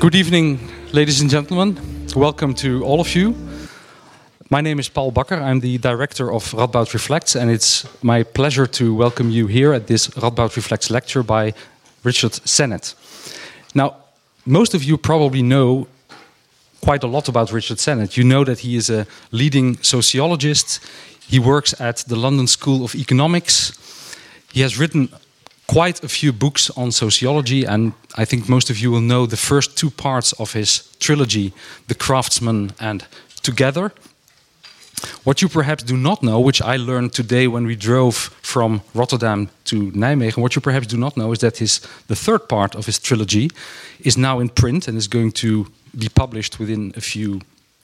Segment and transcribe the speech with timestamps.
[0.00, 0.60] Good evening,
[0.92, 1.76] ladies and gentlemen.
[2.14, 3.34] Welcome to all of you.
[4.48, 5.42] My name is Paul Bakker.
[5.42, 9.88] I'm the director of Radboud Reflects, and it's my pleasure to welcome you here at
[9.88, 11.52] this Radboud Reflects lecture by
[12.04, 12.94] Richard Sennett.
[13.74, 13.96] Now,
[14.46, 15.88] most of you probably know
[16.80, 18.16] quite a lot about Richard Sennett.
[18.16, 20.78] You know that he is a leading sociologist.
[21.26, 23.72] He works at the London School of Economics.
[24.52, 25.08] He has written
[25.68, 29.36] quite a few books on sociology, and I think most of you will know the
[29.36, 31.52] first two parts of his trilogy,
[31.86, 33.06] The Craftsman and
[33.42, 33.92] Together.
[35.24, 39.48] What you perhaps do not know, which I learned today when we drove from Rotterdam
[39.64, 42.86] to Nijmegen, what you perhaps do not know is that his the third part of
[42.86, 43.50] his trilogy
[44.00, 45.66] is now in print and is going to
[45.96, 47.40] be published within a few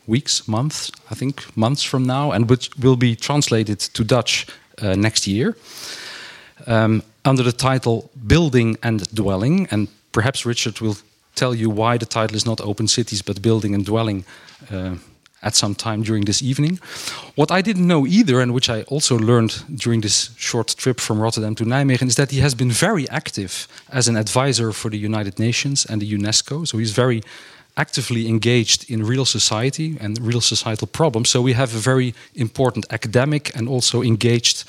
[0.06, 4.46] weeks, months, I think months from now, and which will be translated to Dutch
[4.82, 5.54] uh, next year
[6.66, 9.68] um, under the title Building and Dwelling.
[9.70, 10.96] And perhaps Richard will
[11.34, 14.24] tell you why the title is not Open Cities but Building and Dwelling.
[14.70, 14.96] Uh,
[15.44, 16.80] at some time during this evening.
[17.34, 21.20] What I didn't know either, and which I also learned during this short trip from
[21.20, 24.96] Rotterdam to Nijmegen, is that he has been very active as an advisor for the
[24.96, 26.66] United Nations and the UNESCO.
[26.66, 27.22] So he's very
[27.76, 31.28] actively engaged in real society and real societal problems.
[31.28, 34.64] So we have a very important academic and also engaged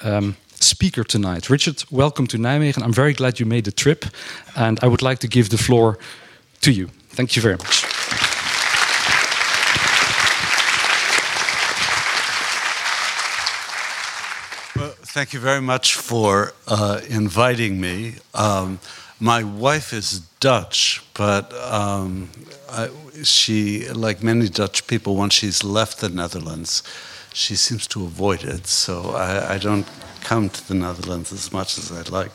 [0.00, 1.48] um, speaker tonight.
[1.50, 2.82] Richard, welcome to Nijmegen.
[2.82, 4.04] I'm very glad you made the trip,
[4.54, 5.98] and I would like to give the floor
[6.60, 6.88] to you.
[7.10, 7.84] Thank you very much.
[14.76, 18.16] Well, thank you very much for uh, inviting me.
[18.34, 18.78] Um,
[19.18, 22.28] my wife is Dutch, but um,
[22.68, 22.90] I,
[23.22, 26.82] she, like many Dutch people, once she's left the Netherlands,
[27.32, 28.66] she seems to avoid it.
[28.66, 29.86] So I, I don't
[30.26, 32.32] come to the Netherlands as much as I'd like.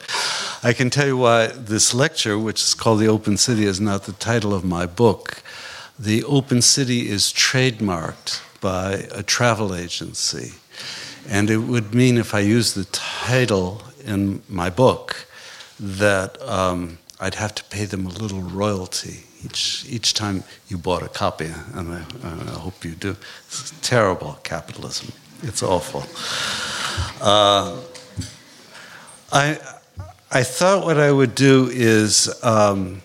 [0.63, 4.03] I can tell you why this lecture, which is called The Open City, is not
[4.03, 5.43] the title of my book.
[5.99, 10.53] The Open City is trademarked by a travel agency.
[11.27, 15.27] And it would mean if I used the title in my book
[15.77, 21.03] that um, I'd have to pay them a little royalty each, each time you bought
[21.03, 23.17] a copy, and I, I hope you do.
[23.47, 25.11] It's terrible capitalism.
[25.43, 26.03] It's awful.
[27.19, 27.79] Uh,
[29.31, 29.57] I,
[30.31, 33.01] I thought what I would do is, um,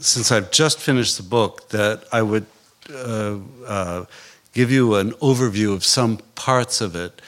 [0.00, 2.46] since I've just finished the book, that I would
[2.92, 3.36] uh,
[3.66, 4.04] uh,
[4.52, 7.22] give you an overview of some parts of it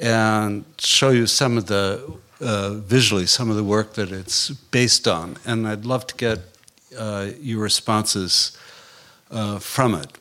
[0.00, 2.02] and show you some of the
[2.40, 5.36] uh, visually some of the work that it's based on.
[5.44, 6.40] And I'd love to get
[6.98, 8.56] uh, your responses
[9.30, 10.18] uh, from it.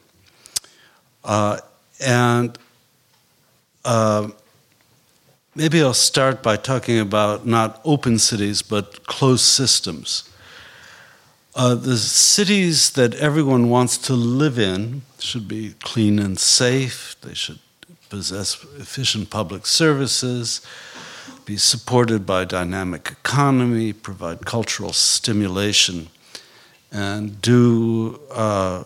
[1.24, 1.60] Uh,
[2.00, 2.58] and
[3.88, 4.30] uh,
[5.56, 10.30] maybe I'll start by talking about not open cities, but closed systems.
[11.56, 17.16] Uh, the cities that everyone wants to live in should be clean and safe.
[17.22, 17.60] They should
[18.10, 20.62] possess efficient public services,
[21.46, 26.10] be supported by a dynamic economy, provide cultural stimulation,
[26.92, 28.84] and do uh,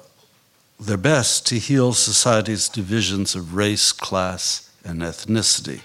[0.79, 5.81] their best to heal society's divisions of race, class, and ethnicity.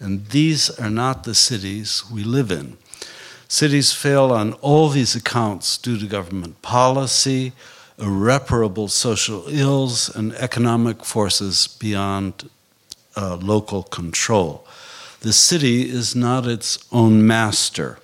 [0.00, 2.76] And these are not the cities we live in.
[3.48, 7.52] Cities fail on all these accounts due to government policy,
[7.98, 12.48] irreparable social ills, and economic forces beyond
[13.16, 14.66] uh, local control.
[15.20, 17.98] The city is not its own master.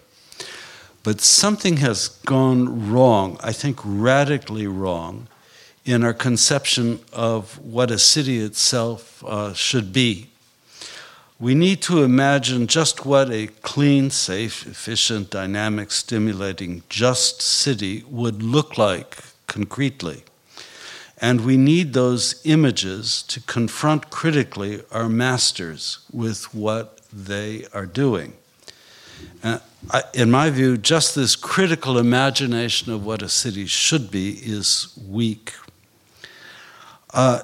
[1.04, 5.28] But something has gone wrong, I think radically wrong,
[5.84, 10.31] in our conception of what a city itself uh, should be.
[11.44, 18.43] We need to imagine just what a clean, safe, efficient, dynamic, stimulating, just city would
[18.43, 20.25] look like concretely.
[21.19, 28.33] And we need those images to confront critically our masters with what they are doing.
[29.43, 29.59] Uh,
[29.91, 34.98] I, in my view, just this critical imagination of what a city should be is
[35.07, 35.53] weak.
[37.13, 37.42] Uh,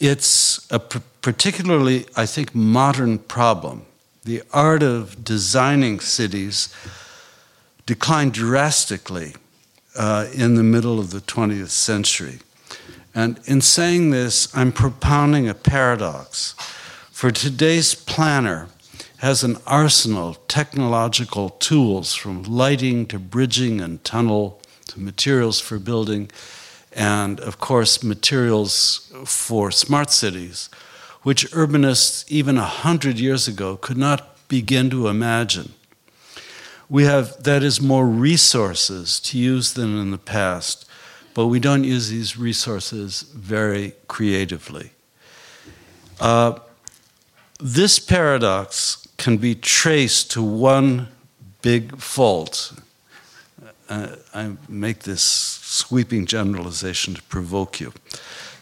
[0.00, 3.86] it's a particularly, I think, modern problem.
[4.24, 6.74] The art of designing cities
[7.86, 9.34] declined drastically
[9.96, 12.38] uh, in the middle of the 20th century.
[13.14, 16.54] And in saying this, I'm propounding a paradox.
[17.10, 18.68] For today's planner
[19.18, 25.78] has an arsenal of technological tools from lighting to bridging and tunnel to materials for
[25.78, 26.30] building,
[26.98, 30.68] and of course, materials for smart cities,
[31.22, 35.72] which urbanists even a hundred years ago could not begin to imagine.
[36.90, 40.86] We have, that is, more resources to use than in the past,
[41.34, 44.90] but we don't use these resources very creatively.
[46.20, 46.58] Uh,
[47.60, 51.06] this paradox can be traced to one
[51.62, 52.72] big fault.
[53.88, 57.92] Uh, I make this sweeping generalization to provoke you.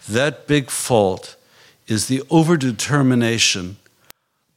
[0.08, 1.36] That big fault
[1.86, 3.76] is the overdetermination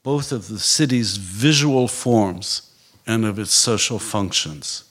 [0.03, 2.71] both of the city's visual forms
[3.05, 4.83] and of its social functions.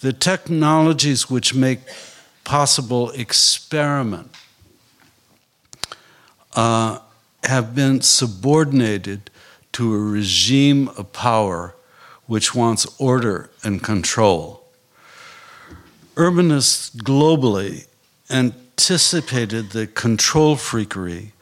[0.00, 1.80] The technologies which make
[2.44, 4.34] possible experiment
[6.54, 7.00] uh,
[7.44, 9.30] have been subordinated
[9.72, 11.74] to a regime of power
[12.26, 14.59] which wants order and control.
[16.20, 17.86] Urbanists globally
[18.28, 21.32] anticipated the control freakery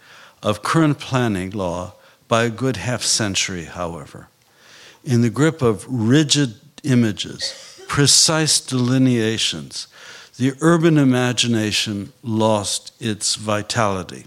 [0.40, 1.94] of current planning law
[2.28, 4.28] by a good half century, however.
[5.02, 9.88] In the grip of rigid images, precise delineations,
[10.36, 14.26] the urban imagination lost its vitality.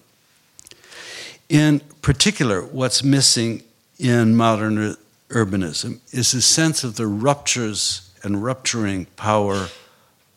[1.48, 3.64] In particular, what's missing
[3.98, 4.98] in modern
[5.30, 9.70] urbanism is a sense of the ruptures and rupturing power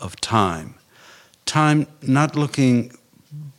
[0.04, 0.74] of time.
[1.46, 2.92] Time not looking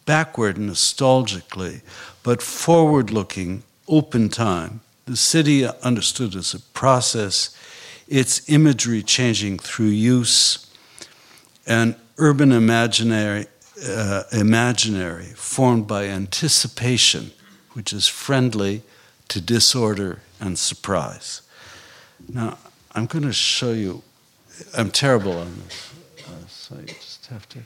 [0.06, 1.82] backward nostalgically,
[2.24, 4.82] but forward looking, open time.
[5.06, 7.56] The city understood as a process,
[8.08, 10.72] its imagery changing through use,
[11.68, 13.48] and urban imaginary,
[13.88, 17.32] uh, imaginary formed by anticipation
[17.74, 18.82] which is friendly
[19.28, 21.42] to disorder and surprise.
[22.30, 22.58] Now,
[22.94, 24.02] I'm going to show you,
[24.78, 25.95] I'm terrible on this,
[26.76, 27.60] so you just have to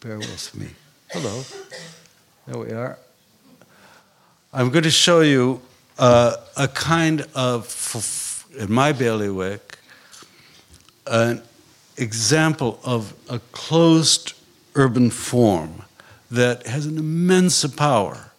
[0.00, 0.66] bear with me.
[1.10, 1.42] Hello.
[2.46, 2.98] There we are.
[4.52, 5.60] I'm going to show you
[5.98, 9.78] uh, a kind of, in my bailiwick,
[11.06, 11.42] an
[11.96, 14.32] example of a closed
[14.74, 15.82] urban form
[16.30, 18.32] that has an immense power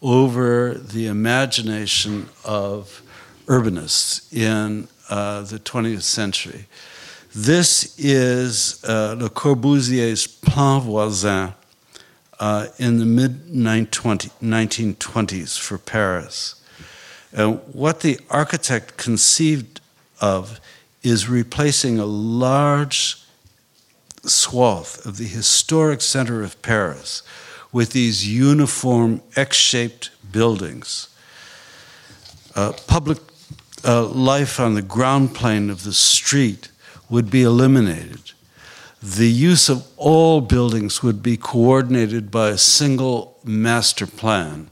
[0.00, 3.02] over the imagination of
[3.46, 6.66] urbanists in uh, the 20th century.
[7.40, 11.54] This is uh, Le Corbusier's Plan Voisin
[12.40, 16.60] uh, in the mid 1920s for Paris.
[17.32, 19.80] And what the architect conceived
[20.20, 20.58] of
[21.04, 23.22] is replacing a large
[24.24, 27.22] swath of the historic center of Paris
[27.70, 31.06] with these uniform X shaped buildings.
[32.56, 33.18] Uh, public
[33.84, 36.70] uh, life on the ground plane of the street
[37.10, 38.32] would be eliminated.
[39.02, 44.70] The use of all buildings would be coordinated by a single master plan.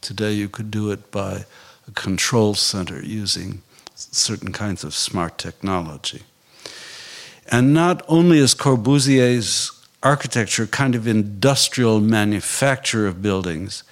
[0.00, 1.44] Today, you could do it by
[1.88, 3.62] a control center using
[3.94, 6.22] certain kinds of smart technology.
[7.50, 9.72] And not only is Corbusier's
[10.02, 13.82] architecture, kind of industrial manufacture of buildings,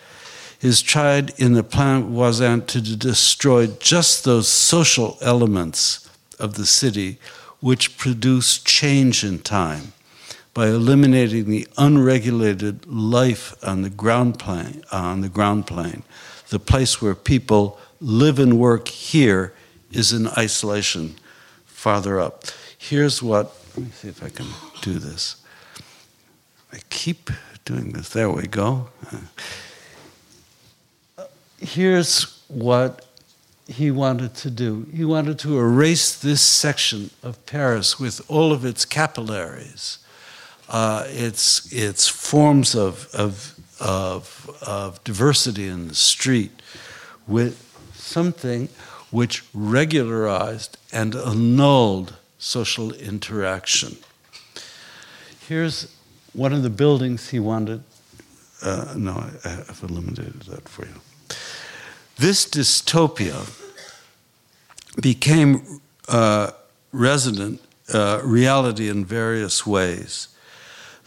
[0.61, 6.09] is tried in the Plan Voisin to destroy just those social elements
[6.39, 7.19] of the city
[7.63, 9.95] which produce change in time
[10.53, 16.03] by eliminating the unregulated life on the ground plane uh, on the ground plane
[16.51, 19.55] the place where people live and work here
[19.91, 21.15] is in isolation
[21.65, 22.45] farther up
[22.77, 24.47] here's what let me see if i can
[24.83, 25.37] do this
[26.73, 27.31] I keep
[27.67, 28.09] doing this.
[28.09, 28.89] There we go.
[31.19, 31.27] Uh,
[31.59, 33.07] here's what
[33.67, 34.87] he wanted to do.
[34.95, 39.99] He wanted to erase this section of Paris with all of its capillaries,
[40.69, 46.51] uh, its, its forms of, of, of, of diversity in the street,
[47.27, 48.69] with something
[49.11, 53.97] which regularized and annulled social interaction.
[55.49, 55.95] Here's
[56.33, 57.83] one of the buildings he wanted.
[58.63, 59.13] Uh, no,
[59.45, 60.95] I, have eliminated that for you.
[62.23, 63.51] This dystopia
[65.01, 66.53] became uh,
[66.93, 67.61] resident
[67.93, 70.29] uh, reality in various ways.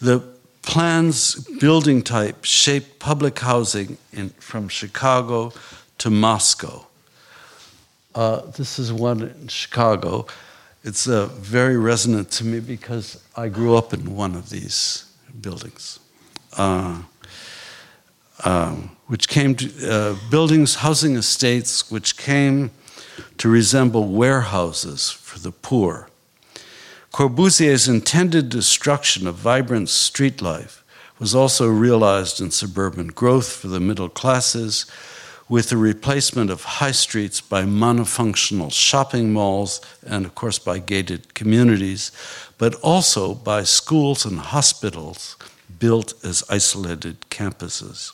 [0.02, 0.20] The
[0.62, 5.54] plan's building type shaped public housing in, from Chicago
[6.00, 6.86] to Moscow.
[8.14, 10.28] Uh, this is one in Chicago.
[10.84, 15.06] It's uh, very resonant to me because I grew up in one of these
[15.40, 15.98] buildings,
[16.58, 17.04] uh,
[18.44, 22.72] um, which came to uh, buildings, housing estates, which came
[23.38, 26.10] to resemble warehouses for the poor.
[27.12, 30.84] Corbusier's intended destruction of vibrant street life
[31.18, 34.86] was also realized in suburban growth for the middle classes,
[35.48, 41.34] with the replacement of high streets by monofunctional shopping malls and, of course, by gated
[41.36, 42.12] communities,
[42.58, 45.38] but also by schools and hospitals
[45.80, 48.12] built as isolated campuses.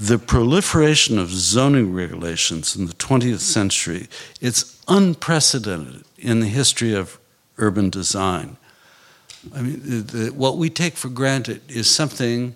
[0.00, 4.08] The proliferation of zoning regulations in the 20th century,
[4.40, 7.18] it's unprecedented in the history of
[7.58, 8.56] urban design.
[9.54, 12.54] I mean, the, what we take for granted is something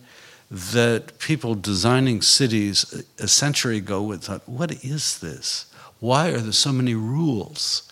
[0.51, 5.67] that people designing cities a century ago would thought, what is this?
[6.01, 7.87] Why are there so many rules?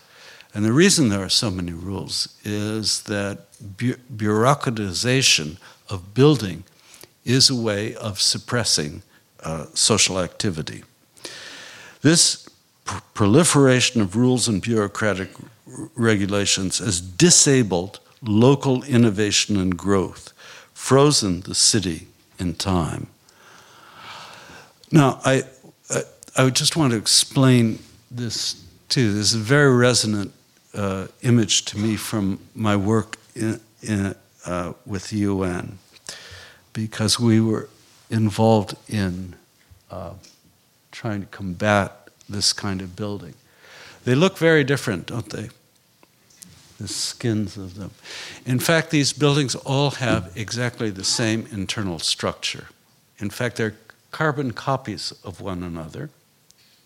[0.55, 5.59] And the reason there are so many rules is that bu- bureaucratization
[5.91, 6.65] of building
[7.27, 9.03] is a way of suppressing
[9.45, 10.85] uh, social activity.
[12.03, 12.49] This
[12.85, 20.33] pr- proliferation of rules and bureaucratic r- regulations has disabled local innovation and growth,
[20.75, 22.07] frozen the city
[22.39, 23.07] in time.
[24.91, 25.45] Now, I,
[25.91, 26.03] I,
[26.37, 27.79] I just want to explain
[28.11, 29.13] this too.
[29.15, 30.33] This is a very resonant
[30.75, 34.15] uh, image to me from my work in, in,
[34.47, 35.79] uh, with the UN
[36.73, 37.69] because we were
[38.13, 39.35] involved in
[39.91, 40.13] uh,
[40.93, 43.35] trying to combat this kind of building.
[44.05, 45.49] They look very different, don't they?
[46.79, 47.93] The skins of them.
[48.45, 52.67] In fact, these buildings all have exactly the same internal structure.
[53.19, 53.77] In fact, they're
[54.11, 56.11] carbon copies of one another.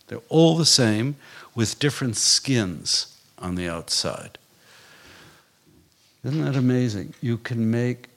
[0.06, 1.16] They're all the same
[1.54, 4.38] with different skins on the outside.
[6.24, 7.14] Isn't that amazing?
[7.20, 8.08] You can make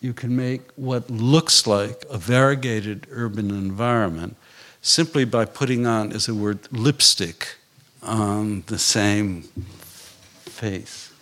[0.00, 4.36] you can make what looks like a variegated urban environment
[4.80, 7.56] simply by putting on, as a word, lipstick
[8.02, 9.42] on the same
[10.42, 11.12] face.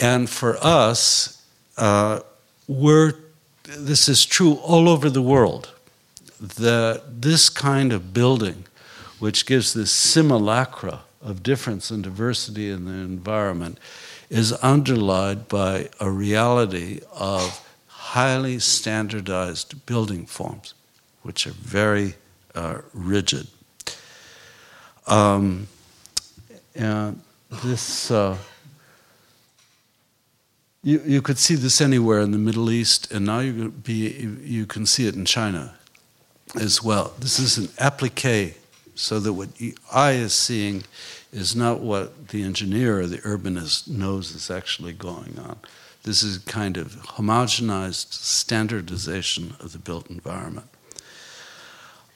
[0.00, 1.44] And for us,
[1.76, 2.20] uh,
[2.66, 3.12] we're,
[3.64, 5.72] this is true all over the world,
[6.40, 8.64] that this kind of building,
[9.18, 13.78] which gives this simulacra of difference and diversity in the environment,
[14.30, 17.62] is underlined by a reality of
[18.14, 20.74] highly standardized building forms,
[21.22, 22.14] which are very
[22.54, 23.48] uh, rigid.
[25.08, 25.66] Um,
[26.74, 27.20] and
[27.64, 28.36] this, uh,
[30.84, 34.66] you, you could see this anywhere in the Middle East, and now you, be, you
[34.66, 35.74] can see it in China
[36.54, 37.12] as well.
[37.18, 38.56] This is an applique,
[38.94, 40.84] so that what the eye is seeing
[41.32, 45.58] is not what the engineer or the urbanist knows is actually going on.
[46.06, 50.68] This is a kind of homogenized standardization of the built environment.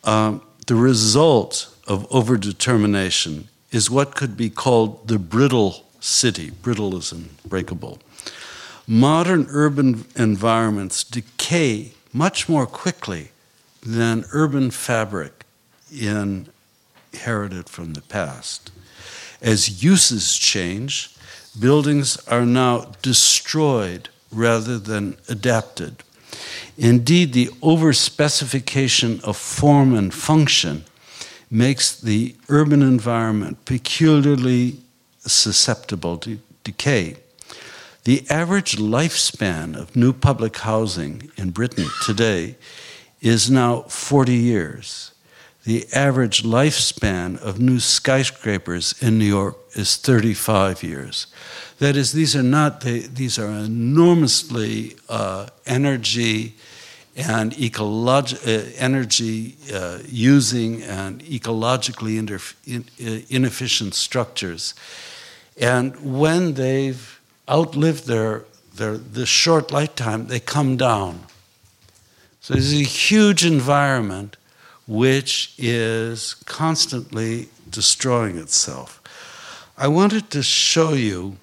[0.04, 6.50] Um, the result of overdetermination is what could be called the brittle city.
[6.50, 7.98] Brittle is unbreakable.
[8.86, 13.32] Modern urban environments decay much more quickly
[13.84, 15.44] than urban fabric
[15.92, 18.70] inherited from the past.
[19.42, 21.16] As uses change,
[21.58, 26.02] buildings are now destroyed rather than adapted.
[26.78, 30.84] Indeed, the overspecification of form and function
[31.50, 34.78] makes the urban environment peculiarly
[35.20, 37.16] susceptible to decay.
[38.04, 42.56] The average lifespan of new public housing in Britain today
[43.20, 45.09] is now 40 years.
[45.64, 51.26] The average lifespan of new skyscrapers in New York is 35 years.
[51.78, 56.54] That is, these are not, these are enormously uh, energy
[57.14, 62.16] and ecologi- uh, energy uh, using and ecologically
[62.66, 64.74] in, uh, inefficient structures.
[65.60, 71.26] And when they've outlived their, their this short lifetime, they come down.
[72.40, 74.38] So this is a huge environment
[74.90, 79.00] which is constantly destroying itself.
[79.78, 81.36] I wanted to show you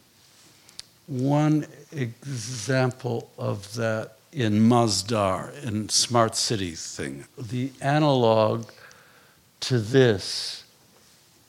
[1.07, 7.23] one example of that in Masdar, in smart city thing.
[7.37, 8.65] The analog
[9.61, 10.65] to this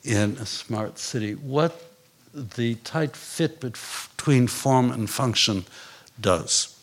[0.05, 1.83] in a smart city, what
[2.33, 5.65] the tight fit between form and function
[6.21, 6.78] does.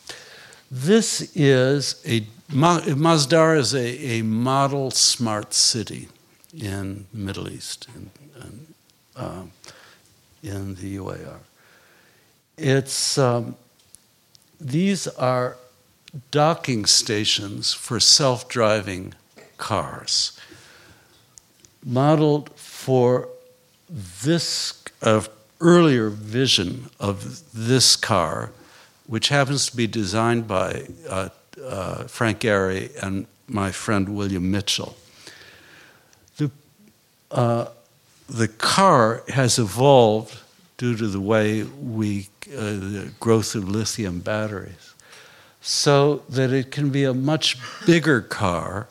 [0.70, 6.08] This is a Masdar is a, a model smart city
[6.56, 8.66] in the Middle East, in, in,
[9.16, 9.42] uh,
[10.42, 11.38] in the UAR.
[12.56, 13.56] It's um,
[14.60, 15.56] these are
[16.30, 19.14] docking stations for self-driving
[19.58, 20.38] cars,
[21.84, 23.28] modeled for
[24.22, 25.22] this uh,
[25.60, 28.52] earlier vision of this car,
[29.06, 31.28] which happens to be designed by uh,
[31.62, 34.96] uh, Frank Gehry and my friend William Mitchell.
[37.30, 37.66] uh,
[38.28, 40.38] the car has evolved
[40.78, 44.94] due to the way we, uh, the growth of lithium batteries,
[45.60, 48.88] so that it can be a much bigger car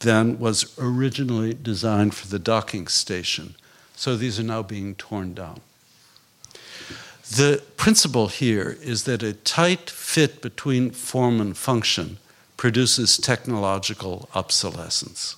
[0.00, 3.54] than was originally designed for the docking station.
[3.94, 5.60] So these are now being torn down.
[7.30, 12.18] The principle here is that a tight fit between form and function
[12.56, 15.36] produces technological obsolescence.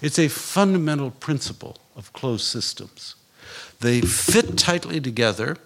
[0.00, 3.14] It's a fundamental principle of closed systems.
[3.80, 5.56] They fit tightly together,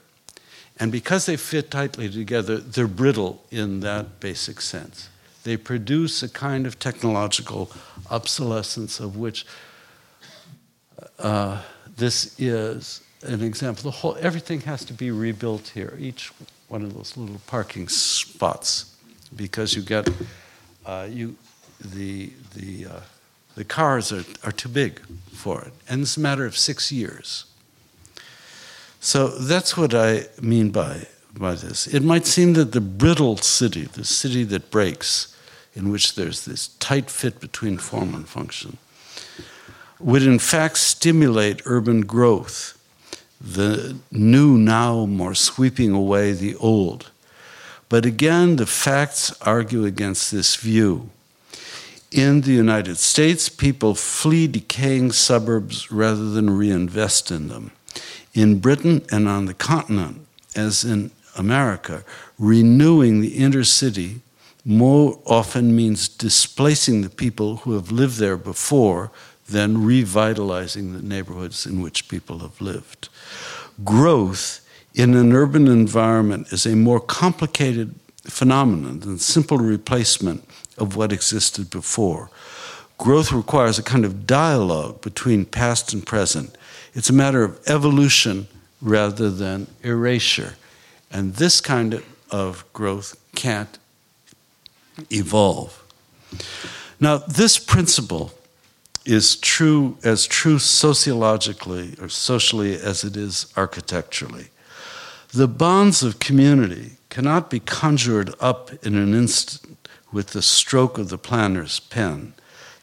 [0.79, 5.09] and because they fit tightly together, they're brittle in that basic sense.
[5.45, 7.71] They produce a kind of technological
[8.11, 9.47] obsolescence of which
[11.19, 11.63] uh,
[11.97, 13.85] this is an example.
[13.85, 15.97] The whole everything has to be rebuilt here.
[15.99, 16.33] Each
[16.69, 18.97] one of those little parking spots,
[19.35, 20.09] because you get
[20.85, 21.37] uh, you
[21.81, 23.01] the the uh,
[23.55, 25.01] the cars are, are too big
[25.33, 27.47] for it, and it's a matter of six years.
[29.01, 31.07] So that's what I mean by
[31.39, 31.87] by this.
[31.87, 35.37] It might seem that the brittle city, the city that breaks,
[35.75, 38.79] in which there's this tight fit between form and function,
[40.01, 42.76] would in fact stimulate urban growth,
[43.47, 47.11] the new now more sweeping away the old.
[47.89, 51.11] But again, the facts argue against this view.
[52.11, 57.71] In the United States, people flee decaying suburbs rather than reinvest in them.
[58.35, 60.27] In Britain and on the continent,
[60.57, 62.05] as in America,
[62.39, 64.21] renewing the inner city
[64.65, 69.13] more often means displacing the people who have lived there before
[69.49, 73.09] than revitalizing the neighborhoods in which people have lived.
[73.85, 74.61] Growth
[74.95, 80.45] in an urban environment is a more complicated phenomenon than simple replacement
[80.79, 82.31] of what existed before.
[82.99, 86.57] Growth requires a kind of dialogue between past and present.
[86.95, 88.49] It's a matter of evolution
[88.81, 90.57] rather than erasure.
[91.11, 93.79] And this kind of growth can't
[95.11, 95.83] evolve.
[96.99, 98.33] Now, this principle
[99.07, 104.49] is true as true sociologically or socially as it is architecturally.
[105.33, 111.09] The bonds of community cannot be conjured up in an instant with the stroke of
[111.09, 112.35] the planner's pen.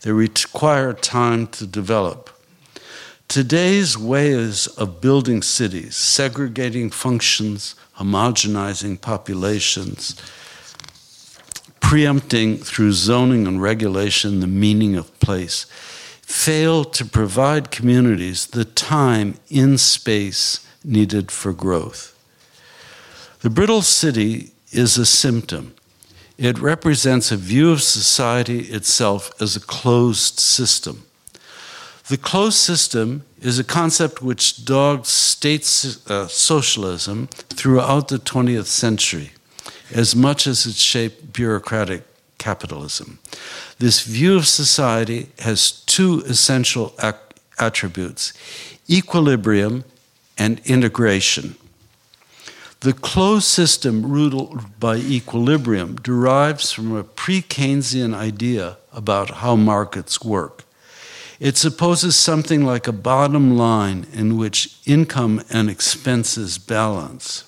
[0.02, 2.30] They require time to develop.
[3.28, 10.16] Today's ways of building cities, segregating functions, homogenizing populations,
[11.80, 15.66] preempting through zoning and regulation the meaning of place,
[16.34, 22.18] fail to provide communities the time in space needed for growth.
[23.42, 25.76] The brittle city is a symptom.
[26.38, 31.04] It represents a view of society itself as a closed system.
[32.10, 35.62] The closed system is a concept which dogged state
[36.08, 39.32] uh, socialism throughout the 20th century
[39.94, 42.04] as much as it shaped bureaucratic
[42.44, 43.20] capitalism.
[43.80, 46.94] This view of society has two essential
[47.58, 48.34] attributes
[48.90, 49.86] equilibrium
[50.38, 51.56] and integration.
[52.82, 60.22] The closed system ruled by equilibrium derives from a pre Keynesian idea about how markets
[60.22, 60.66] work.
[61.40, 67.46] It supposes something like a bottom line in which income and expenses balance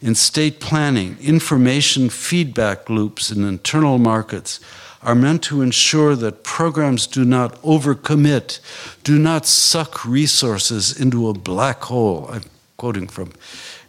[0.00, 4.60] in state planning, information feedback loops in internal markets
[5.02, 8.60] are meant to ensure that programs do not overcommit,
[9.04, 12.28] do not suck resources into a black hole.
[12.30, 12.42] I'm
[12.76, 13.32] quoting from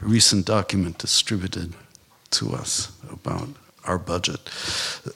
[0.01, 1.73] a recent document distributed
[2.31, 3.49] to us about
[3.85, 4.47] our budget.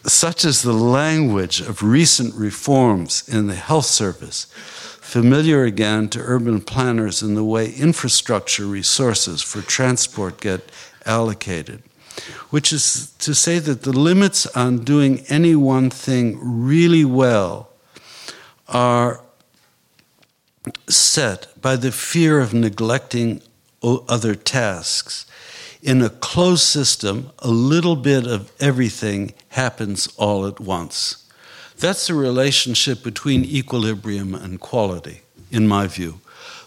[0.05, 4.47] Such is the language of recent reforms in the health service,
[5.03, 10.71] familiar again to urban planners in the way infrastructure resources for transport get
[11.05, 11.83] allocated,
[12.49, 17.69] which is to say that the limits on doing any one thing really well
[18.69, 19.21] are
[20.87, 23.41] set by the fear of neglecting
[23.83, 25.25] other tasks.
[25.81, 31.22] In a closed system, a little bit of everything happens all at once.
[31.83, 35.19] That's the relationship between equilibrium and quality,
[35.51, 36.21] in my view.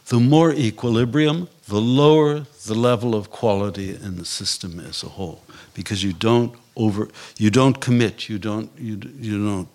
[0.09, 5.41] The more equilibrium, the lower the level of quality in the system as a whole,
[5.73, 9.69] because you don't over, you don't commit, you don't, you, you don't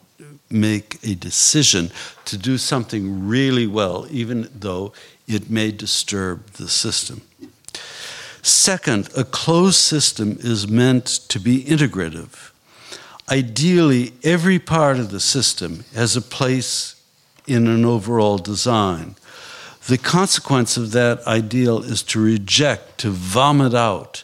[0.52, 1.90] make a decision
[2.26, 4.94] to do something really well, even though
[5.28, 7.24] it may disturb the system.
[8.44, 12.51] Second, a closed system is meant to be integrative
[13.32, 17.02] ideally, every part of the system has a place
[17.48, 19.16] in an overall design.
[19.88, 24.24] The consequence of that ideal is to reject, to vomit out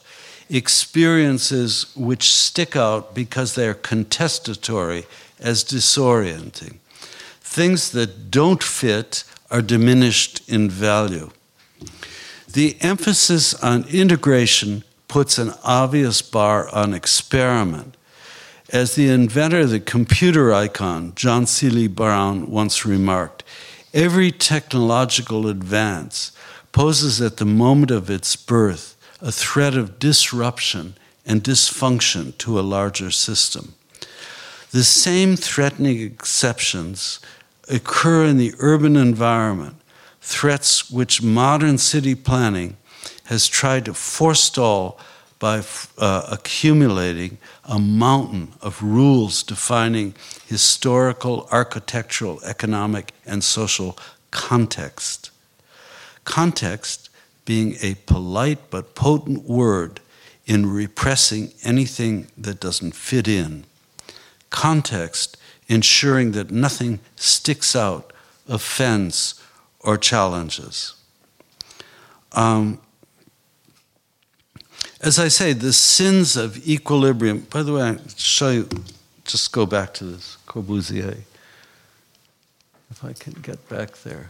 [0.50, 5.06] experiences which stick out because they are contestatory
[5.39, 6.78] as disorienting.
[7.41, 11.32] Things that don't fit are diminished in value.
[12.52, 17.96] The emphasis on integration puts an obvious bar on experiment.
[18.69, 23.45] As the inventor of the computer icon, John Seely Brown, once remarked,
[23.93, 26.34] every technological advance
[26.73, 32.62] poses at the moment of its birth a threat of disruption and dysfunction to a
[32.62, 33.73] larger system.
[34.71, 37.21] The same threatening exceptions
[37.69, 39.77] occur in the urban environment,
[40.19, 42.75] threats which modern city planning
[43.25, 44.99] has tried to forestall
[45.39, 45.63] by
[45.97, 50.15] uh, accumulating a mountain of rules defining
[50.47, 53.97] historical, architectural, economic, and social
[54.32, 55.32] context.
[56.23, 57.10] Context
[57.45, 59.99] being a polite but potent word
[60.45, 63.65] in repressing anything that doesn't fit in.
[64.49, 68.13] Context ensuring that nothing sticks out,
[68.47, 69.41] offends,
[69.82, 70.95] or challenges.
[72.32, 72.80] Um,
[75.01, 78.69] as I say, the sins of equilibrium, by the way, I'll show you,
[79.25, 81.17] just go back to this Corbusier.
[82.89, 84.29] If I can get back there.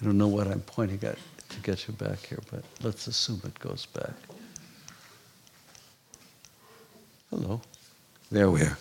[0.00, 1.18] I don't know what I'm pointing at
[1.50, 4.14] to get you back here, but let's assume it goes back.
[7.30, 7.60] Hello.
[8.30, 8.78] There we are.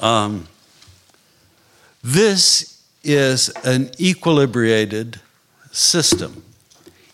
[0.00, 0.48] Um,
[2.02, 5.18] this is an equilibrated
[5.70, 6.42] system.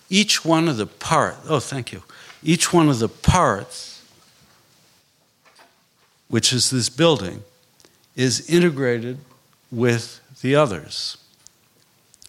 [0.09, 2.03] Each one of the parts, oh, thank you.
[2.43, 4.03] Each one of the parts,
[6.29, 7.43] which is this building,
[8.17, 9.19] is integrated
[9.71, 11.17] with the others.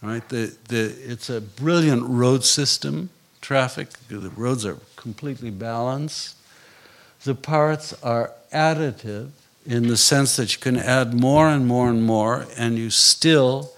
[0.02, 0.28] Right?
[0.28, 3.88] The, the, it's a brilliant road system, traffic.
[4.08, 6.36] The roads are completely balanced.
[7.24, 9.30] The parts are additive
[9.64, 13.72] in the sense that you can add more and more and more, and you still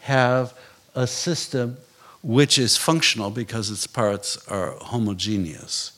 [0.00, 0.52] have
[0.94, 1.78] a system
[2.22, 5.92] which is functional because its parts are homogeneous.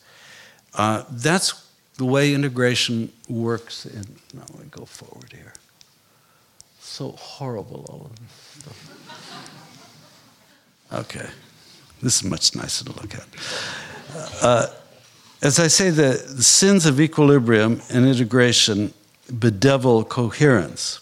[0.75, 3.87] Uh, that's the way integration works.
[3.87, 4.05] In,
[4.35, 5.53] now I go forward here.
[6.81, 8.89] So horrible, all of this stuff.
[10.93, 11.27] Okay,
[12.03, 13.27] this is much nicer to look at.
[14.43, 14.67] Uh,
[15.43, 18.93] as I say, the, the sins of equilibrium and integration
[19.31, 21.01] bedevil coherence.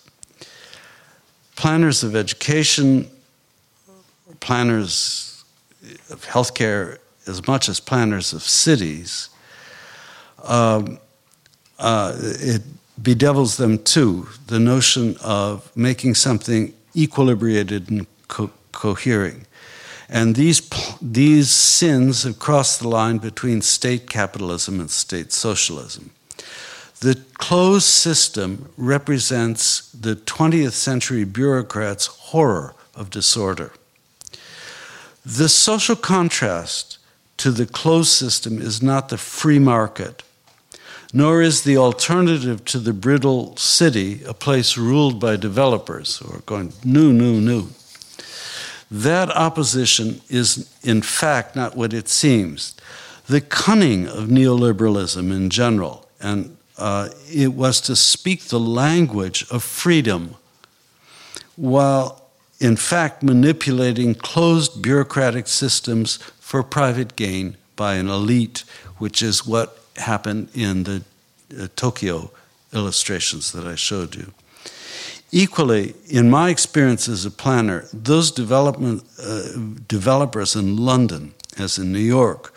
[1.57, 3.11] Planners of education,
[4.41, 5.45] planners
[6.11, 9.29] of healthcare, as much as planners of cities,
[10.45, 10.99] um,
[11.79, 12.63] uh, it
[12.99, 14.29] bedevils them too.
[14.47, 19.47] The notion of making something equilibrated and co- cohering.
[20.09, 20.69] And these,
[21.01, 26.11] these sins have crossed the line between state capitalism and state socialism.
[26.99, 33.73] The closed system represents the 20th century bureaucrats' horror of disorder.
[35.25, 36.99] The social contrast
[37.39, 40.23] to the closed system is not the free market,
[41.13, 46.43] nor is the alternative to the brittle city a place ruled by developers who are
[46.43, 47.69] going, new, new, new.
[48.91, 52.75] That opposition is, in fact, not what it seems.
[53.27, 59.63] The cunning of neoliberalism in general and uh, it was to speak the language of
[59.63, 60.37] freedom
[61.57, 62.20] while,
[62.61, 68.65] in fact, manipulating closed bureaucratic systems for private gain by an elite,
[68.99, 71.03] which is what happened in the
[71.59, 72.31] uh, Tokyo
[72.73, 74.33] illustrations that I showed you.
[75.33, 79.43] Equally, in my experience as a planner, those development, uh,
[79.89, 82.53] developers in London, as in New York,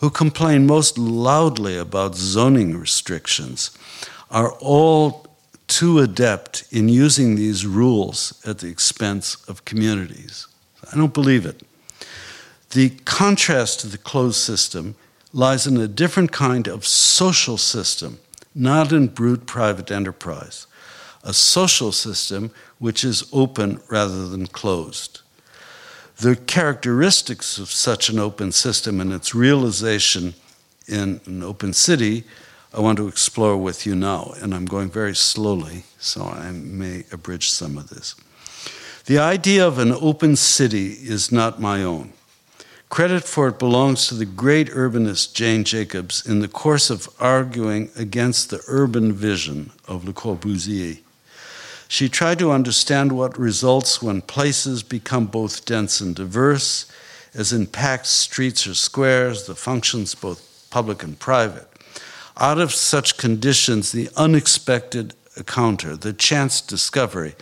[0.00, 3.70] who complain most loudly about zoning restrictions
[4.30, 5.27] are all
[5.68, 10.46] too adept in using these rules at the expense of communities.
[10.92, 11.62] I don't believe it.
[12.70, 14.96] The contrast to the closed system
[15.32, 18.18] lies in a different kind of social system,
[18.54, 20.66] not in brute private enterprise.
[21.22, 25.20] A social system which is open rather than closed.
[26.16, 30.34] The characteristics of such an open system and its realization
[30.86, 32.24] in an open city,
[32.72, 34.34] I want to explore with you now.
[34.40, 38.14] And I'm going very slowly, so I may abridge some of this.
[39.06, 42.12] The idea of an open city is not my own.
[42.90, 47.90] Credit for it belongs to the great urbanist Jane Jacobs in the course of arguing
[47.96, 50.98] against the urban vision of Le Corbusier.
[51.86, 56.90] She tried to understand what results when places become both dense and diverse,
[57.34, 61.67] as in packed streets or squares, the functions both public and private.
[62.40, 67.34] Out of such conditions, the unexpected encounter, the chance discovery,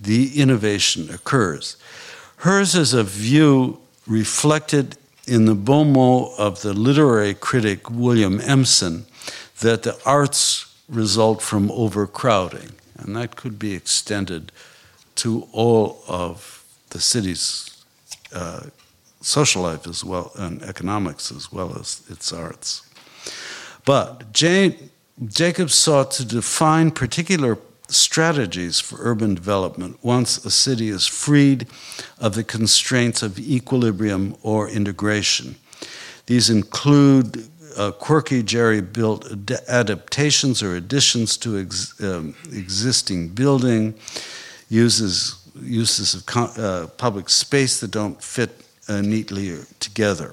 [0.00, 1.76] the innovation occurs.
[2.38, 9.06] Hers is a view reflected in the bon mot of the literary critic William Empson
[9.60, 14.52] that the arts result from overcrowding, and that could be extended
[15.16, 17.82] to all of the city's
[18.32, 18.66] uh,
[19.20, 22.85] social life as well and economics as well as its arts.
[23.86, 27.56] But Jacob sought to define particular
[27.88, 31.68] strategies for urban development once a city is freed
[32.18, 35.54] of the constraints of equilibrium or integration.
[36.26, 43.94] These include uh, quirky jerry built ad- adaptations or additions to ex- um, existing building,
[44.68, 48.50] uses, uses of uh, public space that don't fit
[48.88, 50.32] uh, neatly together.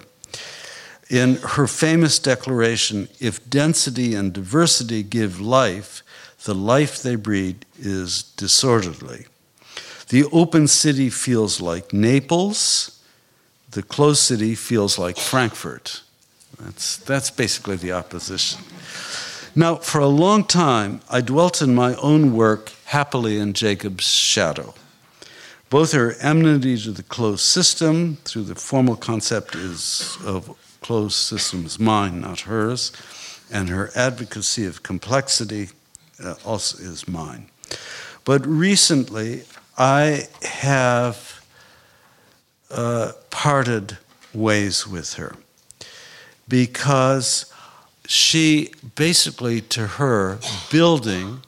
[1.14, 6.02] In her famous declaration, if density and diversity give life,
[6.46, 9.28] the life they breed is disorderly.
[10.10, 13.00] The open city feels like Naples,
[13.70, 16.02] the closed city feels like Frankfurt.
[16.60, 18.62] That's, that's basically the opposition.
[19.56, 24.74] Now, for a long time, I dwelt in my own work happily in Jacob's shadow.
[25.70, 31.80] Both her enmity to the closed system, through the formal concept is of closed systems
[31.80, 32.92] mine, not hers,
[33.52, 35.70] and her advocacy of complexity
[36.24, 37.48] uh, also is mine.
[38.26, 39.44] But recently,
[39.78, 41.44] I have
[42.70, 43.98] uh, parted
[44.34, 45.36] ways with her
[46.48, 47.52] because
[48.08, 50.40] she basically, to her,
[50.72, 51.42] building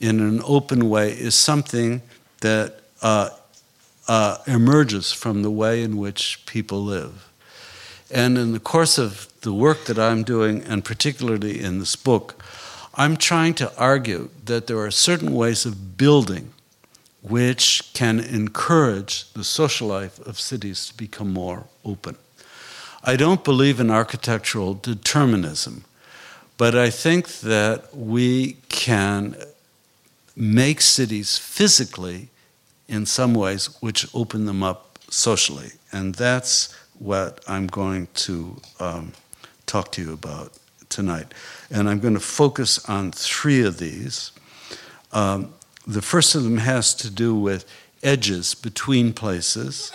[0.00, 2.02] in an open way is something
[2.40, 3.30] that uh,
[4.08, 7.28] uh, emerges from the way in which people live.
[8.10, 12.42] And in the course of the work that I'm doing, and particularly in this book,
[12.94, 16.52] I'm trying to argue that there are certain ways of building
[17.22, 22.16] which can encourage the social life of cities to become more open.
[23.02, 25.84] I don't believe in architectural determinism,
[26.56, 29.36] but I think that we can
[30.36, 32.28] make cities physically
[32.88, 35.72] in some ways which open them up socially.
[35.92, 39.12] And that's what I'm going to um,
[39.66, 40.52] talk to you about
[40.88, 41.32] tonight.
[41.70, 44.32] And I'm going to focus on three of these.
[45.12, 45.52] Um,
[45.86, 47.64] the first of them has to do with
[48.02, 49.92] edges between places.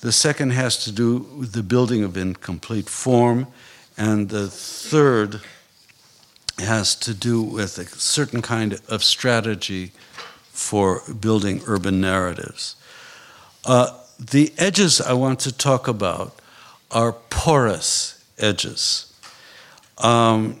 [0.00, 3.46] The second has to do with the building of incomplete form.
[3.96, 5.40] And the third
[6.58, 9.92] has to do with a certain kind of strategy
[10.50, 12.76] for building urban narratives.
[13.64, 16.38] Uh, the edges I want to talk about
[16.90, 19.12] are porous edges.
[19.98, 20.60] Um,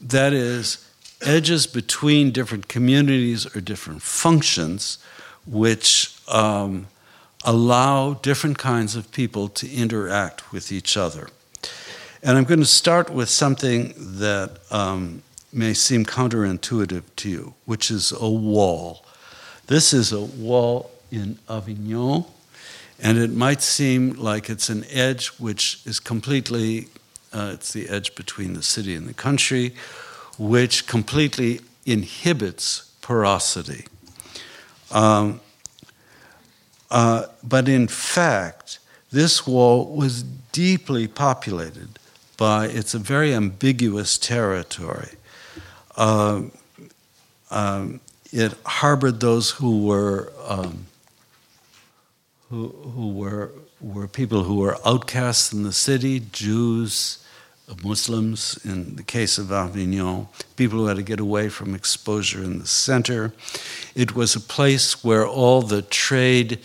[0.00, 0.88] that is,
[1.22, 4.98] edges between different communities or different functions
[5.46, 6.86] which um,
[7.44, 11.28] allow different kinds of people to interact with each other.
[12.22, 17.90] And I'm going to start with something that um, may seem counterintuitive to you, which
[17.90, 19.04] is a wall.
[19.66, 22.24] This is a wall in Avignon,
[23.02, 26.88] and it might seem like it's an edge which is completely
[27.34, 29.74] uh, it's the edge between the city and the country,
[30.38, 33.86] which completely inhibits porosity.
[34.92, 35.40] Um,
[36.90, 38.78] uh, but in fact,
[39.10, 41.98] this wall was deeply populated
[42.36, 45.14] by, it's a very ambiguous territory.
[45.96, 46.42] Uh,
[47.50, 48.00] um,
[48.32, 50.86] it harbored those who were um,
[52.54, 57.18] who, who were were people who were outcasts in the city, Jews,
[57.82, 62.58] Muslims, in the case of Avignon, people who had to get away from exposure in
[62.60, 63.32] the center.
[63.94, 66.60] It was a place where all the trade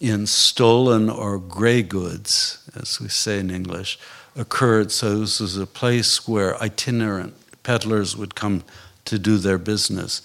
[0.00, 3.98] in stolen or gray goods, as we say in English,
[4.36, 4.92] occurred.
[4.92, 8.62] So this was a place where itinerant peddlers would come
[9.06, 10.22] to do their business.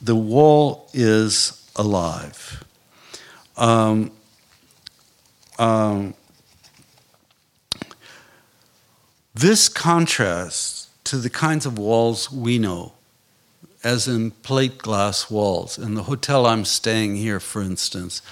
[0.00, 2.64] The wall is alive.
[3.56, 4.10] Um,
[5.58, 6.14] um,
[9.34, 12.92] This contrasts to the kinds of walls we know,
[13.82, 15.76] as in plate glass walls.
[15.76, 18.22] In the hotel I'm staying here, for instance,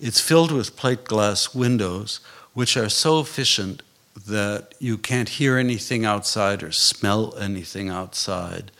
[0.00, 2.20] it's filled with plate glass windows,
[2.54, 3.82] which are so efficient
[4.24, 8.70] that you can't hear anything outside or smell anything outside,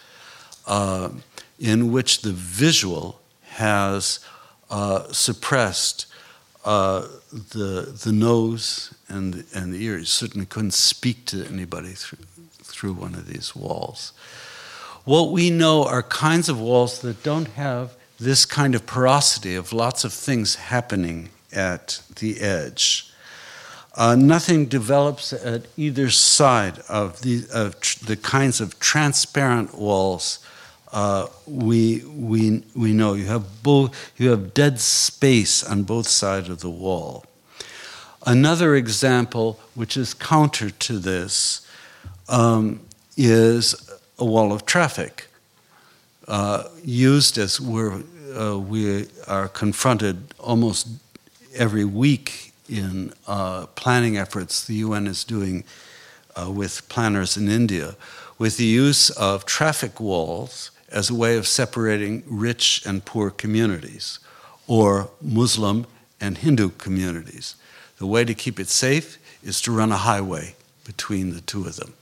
[0.69, 1.11] uh,
[1.59, 4.21] in which the visual has
[4.71, 6.07] uh, suppressed
[6.67, 10.11] uh, the, the nose and, and the ears.
[10.11, 12.19] Certainly couldn't speak to anybody through,
[12.63, 14.13] through one of these walls.
[15.05, 19.73] What we know are kinds of walls that don't have this kind of porosity of
[19.73, 23.13] lots of things happening at the edge.
[23.95, 30.41] Uh, nothing develops at either side of the, of tr- the kinds of transparent walls
[30.97, 33.13] uh, we, we, we know.
[33.13, 37.27] You have, both, you have dead space on both sides of the wall.
[38.27, 41.69] Another example, which is counter to this,
[42.31, 42.81] um,
[43.15, 43.75] is
[44.19, 45.27] a wall of traffic,
[46.29, 48.03] uh, used as we're,
[48.35, 50.89] uh, we are confronted almost
[51.55, 55.63] every week in uh, planning efforts the UN is doing
[56.37, 57.97] uh, with planners in India,
[58.39, 64.19] with the use of traffic walls as a way of separating rich and poor communities,
[64.67, 65.87] or Muslim
[66.21, 67.57] and Hindu communities.
[67.99, 71.77] The way to keep it safe is to run a highway between the two of
[71.77, 71.95] them.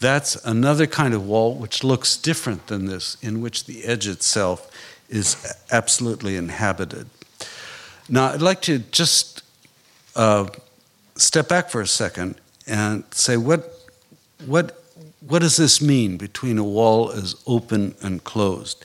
[0.00, 4.70] That's another kind of wall which looks different than this, in which the edge itself
[5.08, 5.36] is
[5.70, 7.08] absolutely inhabited.
[8.08, 9.42] Now, I'd like to just
[10.14, 10.48] uh,
[11.16, 13.72] step back for a second and say what,
[14.44, 14.82] what,
[15.28, 18.84] what does this mean between a wall as open and closed?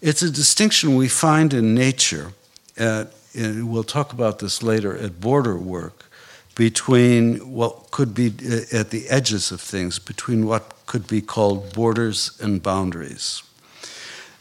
[0.00, 2.32] It's a distinction we find in nature,
[2.76, 6.04] at, and we'll talk about this later, at border work
[6.54, 11.72] between what could be uh, at the edges of things, between what could be called
[11.72, 13.42] borders and boundaries.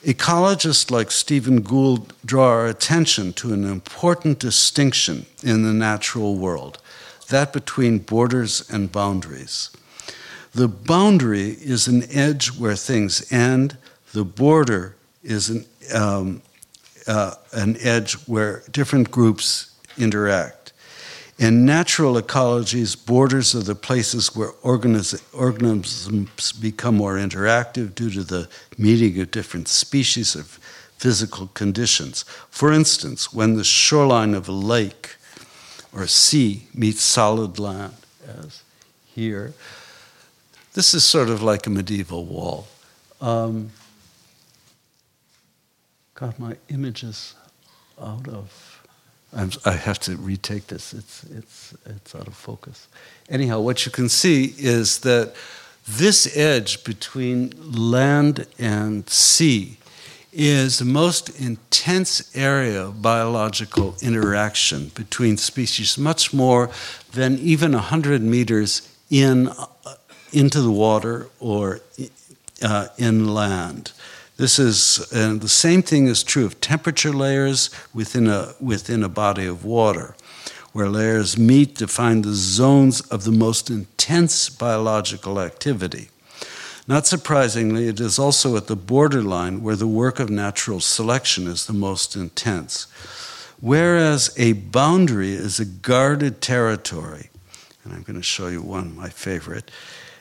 [0.03, 6.79] Ecologists like Stephen Gould draw our attention to an important distinction in the natural world
[7.29, 9.69] that between borders and boundaries.
[10.53, 13.77] The boundary is an edge where things end,
[14.13, 16.41] the border is an, um,
[17.07, 20.73] uh, an edge where different groups interact.
[21.37, 24.51] In natural ecologies, borders are the places where
[25.31, 30.59] organisms become more interactive due to the meeting of different species of
[30.97, 32.23] physical conditions.
[32.49, 35.15] For instance, when the shoreline of a lake
[35.93, 37.95] or sea meets solid land,
[38.27, 38.63] as
[39.15, 39.53] here,
[40.79, 42.65] this is sort of like a medieval wall.
[43.19, 43.69] Um,
[46.13, 47.35] got my images
[48.01, 48.81] out of.
[49.33, 50.93] I'm, i have to retake this.
[50.93, 52.87] It's, it's, it's out of focus.
[53.27, 55.35] Anyhow, what you can see is that
[55.85, 59.79] this edge between land and sea
[60.31, 66.69] is the most intense area of biological interaction between species, much more
[67.11, 69.49] than even 100 meters in,
[70.31, 71.81] into the water or
[72.61, 73.91] uh, inland.
[74.37, 79.09] This is, and the same thing is true of temperature layers within a, within a
[79.09, 80.15] body of water,
[80.71, 86.09] where layers meet to find the zones of the most intense biological activity.
[86.87, 91.65] Not surprisingly, it is also at the borderline where the work of natural selection is
[91.65, 92.87] the most intense.
[93.59, 97.29] Whereas a boundary is a guarded territory,
[97.83, 99.69] and I'm going to show you one, my favorite,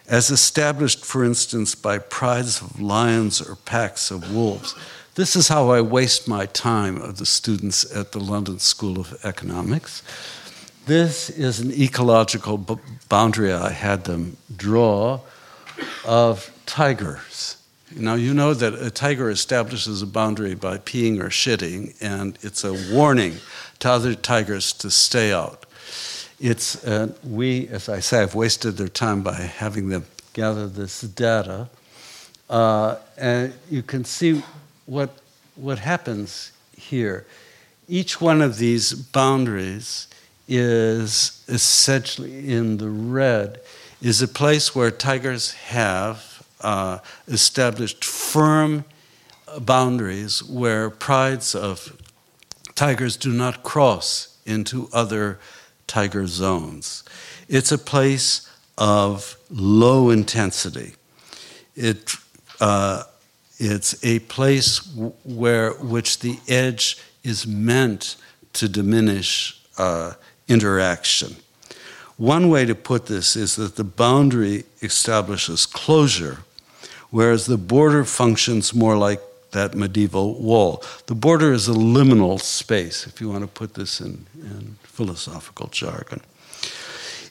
[0.08, 4.74] as established, for instance, by prides of lions or packs of wolves.
[5.14, 9.18] This is how I waste my time of the students at the London School of
[9.24, 10.02] Economics.
[10.86, 15.20] This is an ecological boundary I had them draw
[16.06, 17.56] of tigers.
[17.94, 22.64] Now, you know that a tiger establishes a boundary by peeing or shitting, and it's
[22.64, 23.36] a warning
[23.80, 25.66] to other tigers to stay out.
[26.40, 31.00] It's, uh, we, as I say, have wasted their time by having them gather this
[31.00, 31.68] data.
[32.48, 34.42] Uh, and you can see
[34.86, 35.10] what,
[35.56, 37.26] what happens here.
[37.88, 40.06] Each one of these boundaries
[40.46, 43.60] is essentially in the red,
[44.00, 48.84] is a place where tigers have uh, established firm
[49.60, 51.96] boundaries where prides of
[52.74, 55.38] tigers do not cross into other
[55.88, 57.02] tiger zones.
[57.48, 60.94] It's a place of low intensity.
[61.74, 62.14] It,
[62.60, 63.02] uh,
[63.58, 64.80] it's a place
[65.24, 68.16] where which the edge is meant
[68.52, 70.12] to diminish uh,
[70.46, 71.36] interaction.
[72.16, 76.38] One way to put this is that the boundary establishes closure,
[77.10, 79.20] whereas the border functions more like
[79.52, 80.82] that medieval wall.
[81.06, 85.68] The border is a liminal space, if you want to put this in, in philosophical
[85.68, 86.20] jargon.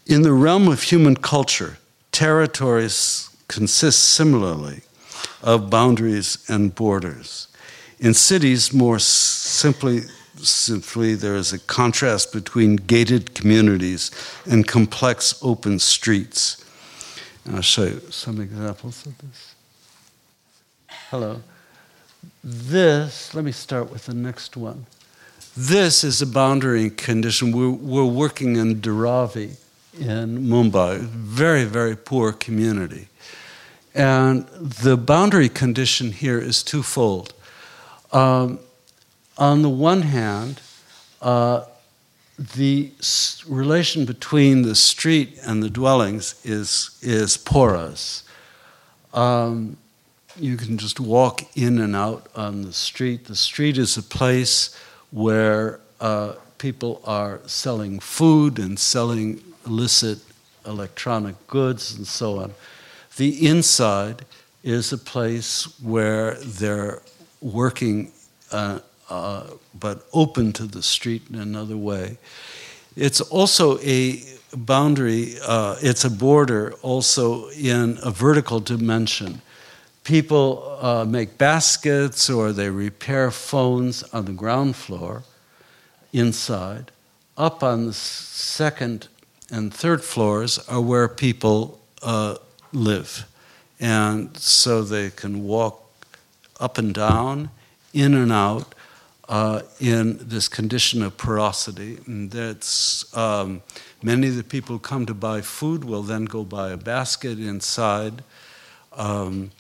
[0.05, 1.78] In the realm of human culture,
[2.13, 4.84] territories consist similarly
[5.43, 7.49] of boundaries and borders.
[7.99, 10.03] In cities, more simply,
[10.38, 14.11] simply there is a contrast between gated communities
[14.49, 16.63] and complex open streets.
[17.43, 19.55] And I'll show you some examples of this.
[21.09, 21.41] Hello.
[22.41, 24.86] This, let me start with the next one.
[25.60, 27.51] This is a boundary condition.
[27.51, 29.55] We're, we're working in Dharavi
[29.99, 33.08] in Mumbai, very, very poor community.
[33.95, 37.34] And the boundary condition here is twofold.
[38.12, 38.60] Um,
[39.39, 40.62] on the one hand,
[41.24, 41.64] uh,
[42.38, 42.91] the
[43.47, 48.22] relation between the street and the dwellings is, is porous.
[49.12, 49.78] Um,
[50.39, 53.26] you can just walk in and out on the street.
[53.26, 54.78] The street is a place
[55.12, 60.20] where uh, people are selling food and selling illicit
[60.66, 62.53] electronic goods and so on.
[63.18, 64.26] The inside
[64.64, 67.01] is a place where they're
[67.41, 68.12] working,
[68.51, 68.80] uh,
[69.10, 69.47] uh,
[69.80, 72.18] but open to the street in another way.
[72.95, 74.22] It's also a
[74.53, 79.41] boundary, uh, it's a border also in a vertical dimension.
[80.08, 85.24] People uh, make baskets or they repair phones on the ground floor
[86.14, 86.91] inside.
[87.38, 89.10] Up on the second
[89.51, 92.38] and third floors are where people uh,
[92.72, 93.26] live.
[93.82, 95.84] And so they can walk
[96.58, 97.49] up and down,
[97.93, 98.74] in and out,
[99.28, 101.97] uh, in this condition of porosity.
[102.05, 103.62] And that's um,
[104.01, 107.39] many of the people who come to buy food will then go buy a basket
[107.39, 108.24] inside.
[108.93, 109.51] Um,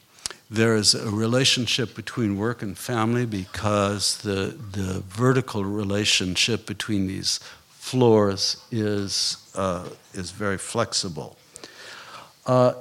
[0.49, 7.39] there is a relationship between work and family because the, the vertical relationship between these
[7.69, 11.37] floors is, uh, is very flexible.
[12.45, 12.73] Uh,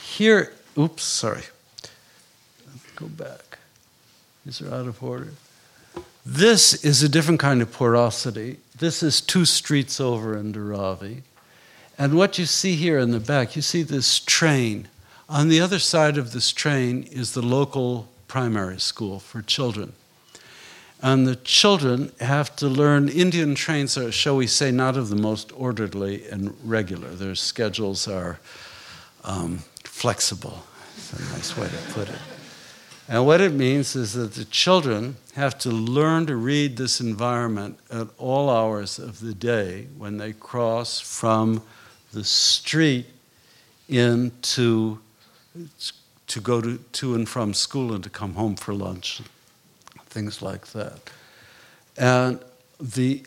[0.00, 1.42] here, oops, sorry.
[2.96, 3.58] Go back.
[4.44, 5.32] These are out of order.
[6.24, 8.58] This is a different kind of porosity.
[8.78, 11.22] This is two streets over in Dharavi.
[11.98, 14.88] And what you see here in the back, you see this train.
[15.30, 19.92] On the other side of this train is the local primary school for children.
[21.00, 25.14] And the children have to learn Indian trains are, shall we say, not of the
[25.14, 27.10] most orderly and regular.
[27.10, 28.40] Their schedules are
[29.22, 30.64] um, flexible.
[30.96, 32.18] That's a nice way to put it.
[33.08, 37.78] And what it means is that the children have to learn to read this environment
[37.88, 41.62] at all hours of the day when they cross from
[42.12, 43.06] the street
[43.88, 44.98] into
[46.26, 49.20] to go to, to and from school and to come home for lunch,
[50.06, 50.98] things like that.
[51.96, 52.40] And
[52.80, 53.24] the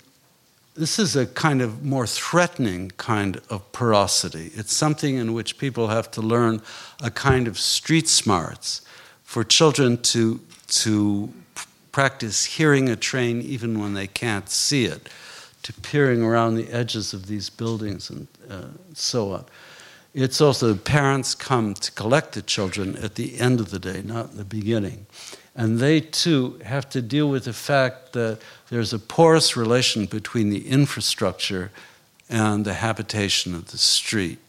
[0.76, 4.52] this is a kind of more threatening kind of porosity.
[4.56, 6.62] It's something in which people have to learn
[7.02, 8.82] a kind of street smarts
[9.24, 11.32] for children to, to
[11.92, 15.10] practice hearing a train even when they can't see it,
[15.62, 19.46] to peering around the edges of these buildings and uh, so on.
[20.14, 24.32] It's also parents come to collect the children at the end of the day, not
[24.32, 25.08] in the beginning.
[25.56, 28.40] And they too have to deal with the fact that
[28.70, 31.72] there's a porous relation between the infrastructure
[32.30, 34.40] and the habitation of the street.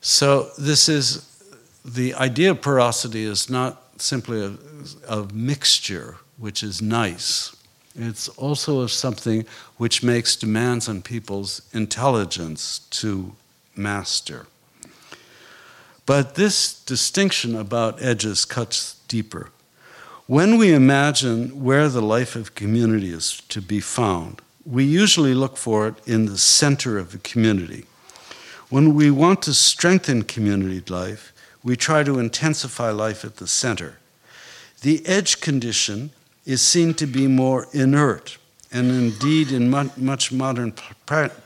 [0.00, 1.30] So, this is
[1.84, 4.54] the idea of porosity is not simply a,
[5.08, 7.54] a mixture, which is nice.
[7.94, 9.46] It's also of something
[9.76, 13.34] which makes demands on people's intelligence to
[13.76, 14.46] master.
[16.06, 19.50] But this distinction about edges cuts deeper.
[20.26, 25.56] When we imagine where the life of community is to be found, we usually look
[25.56, 27.86] for it in the center of the community.
[28.70, 31.32] When we want to strengthen community life,
[31.62, 33.98] we try to intensify life at the center.
[34.82, 36.10] The edge condition
[36.44, 38.38] is seen to be more inert,
[38.70, 40.72] and indeed, in much modern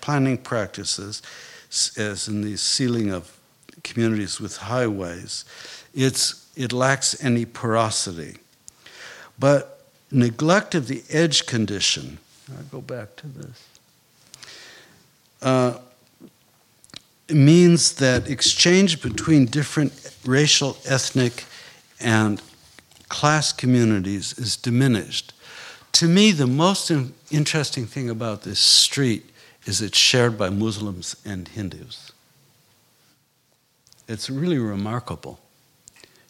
[0.00, 1.22] planning practices,
[1.96, 3.37] as in the sealing of
[3.82, 5.44] communities with highways,
[5.94, 8.36] it's, it lacks any porosity.
[9.38, 12.18] But neglect of the edge condition,
[12.56, 13.68] I'll go back to this,
[15.42, 15.78] uh,
[17.28, 19.92] means that exchange between different
[20.24, 21.44] racial, ethnic,
[22.00, 22.40] and
[23.08, 25.32] class communities is diminished.
[25.92, 26.90] To me, the most
[27.30, 29.30] interesting thing about this street
[29.66, 32.12] is it's shared by Muslims and Hindus.
[34.08, 35.38] It's really remarkable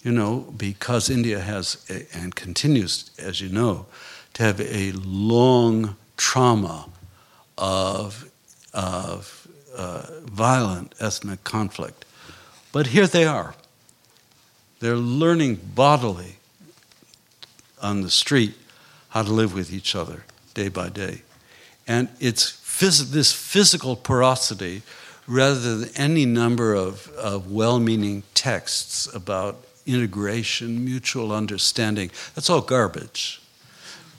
[0.03, 3.87] you know, because India has a, and continues, as you know,
[4.35, 6.89] to have a long trauma
[7.57, 8.31] of,
[8.73, 12.05] of uh, violent ethnic conflict.
[12.73, 13.55] But here they are.
[14.81, 16.37] They're learning bodily
[17.83, 18.55] on the street
[19.11, 20.25] how to live with each other
[20.55, 21.23] day by day.
[21.87, 24.83] And it's phys- this physical porosity
[25.29, 32.11] rather than any number of, of well meaning texts about integration, mutual understanding.
[32.35, 33.41] That's all garbage.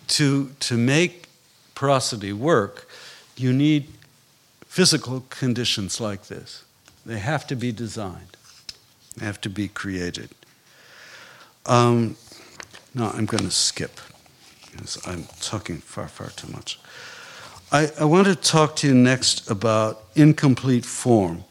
[0.09, 1.27] To, to make
[1.75, 2.87] porosity work,
[3.35, 3.87] you need
[4.65, 6.63] physical conditions like this.
[7.05, 8.37] They have to be designed,
[9.17, 10.29] they have to be created.
[11.65, 12.15] Um,
[12.95, 13.99] no, I'm going to skip
[14.71, 16.79] because I'm talking far, far too much.
[17.71, 21.43] I, I want to talk to you next about incomplete form.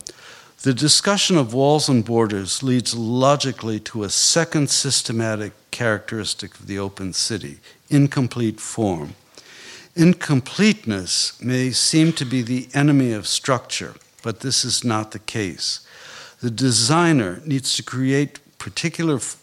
[0.63, 6.79] The discussion of walls and borders leads logically to a second systematic characteristic of the
[6.79, 7.59] open city
[7.89, 9.15] incomplete form.
[9.95, 13.95] Incompleteness may seem to be the enemy of structure,
[14.25, 15.87] but this is not the case.
[16.41, 19.37] The designer needs to create particular f-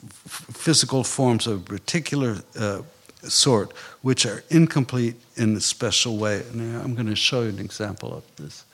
[0.52, 2.82] physical forms of particular uh,
[3.30, 3.72] sort,
[4.02, 6.44] which are incomplete in a special way.
[6.52, 8.66] And I'm going to show you an example of this.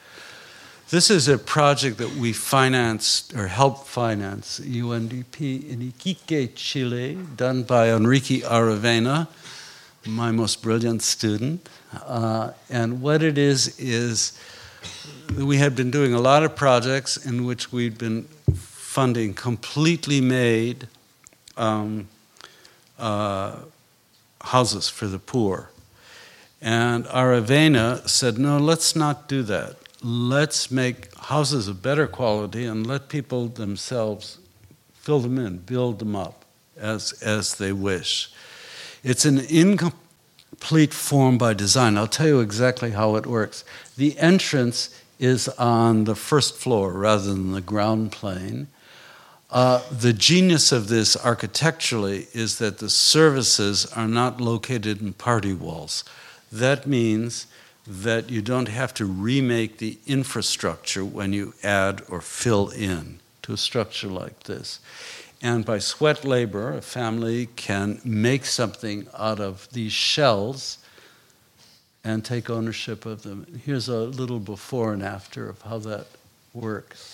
[0.91, 7.63] This is a project that we financed or helped finance UNDP in Iquique, Chile, done
[7.63, 9.29] by Enrique Aravena,
[10.05, 11.69] my most brilliant student.
[12.05, 14.37] Uh, and what it is, is
[15.37, 18.23] we had been doing a lot of projects in which we'd been
[18.53, 20.89] funding completely made
[21.55, 22.09] um,
[22.99, 23.55] uh,
[24.43, 25.69] houses for the poor.
[26.61, 29.77] And Aravena said, no, let's not do that.
[30.03, 34.39] Let's make houses of better quality and let people themselves
[34.93, 36.45] fill them in, build them up
[36.77, 38.31] as, as they wish.
[39.03, 41.97] It's an incomplete form by design.
[41.97, 43.63] I'll tell you exactly how it works.
[43.97, 48.67] The entrance is on the first floor rather than the ground plane.
[49.51, 55.53] Uh, the genius of this architecturally is that the services are not located in party
[55.53, 56.05] walls.
[56.49, 57.47] That means
[57.85, 63.51] that you don't have to remake the infrastructure when you add or fill in to
[63.51, 64.79] a structure like this.
[65.41, 70.77] And by sweat labor, a family can make something out of these shells
[72.05, 73.59] and take ownership of them.
[73.65, 76.07] Here's a little before and after of how that
[76.53, 77.10] works.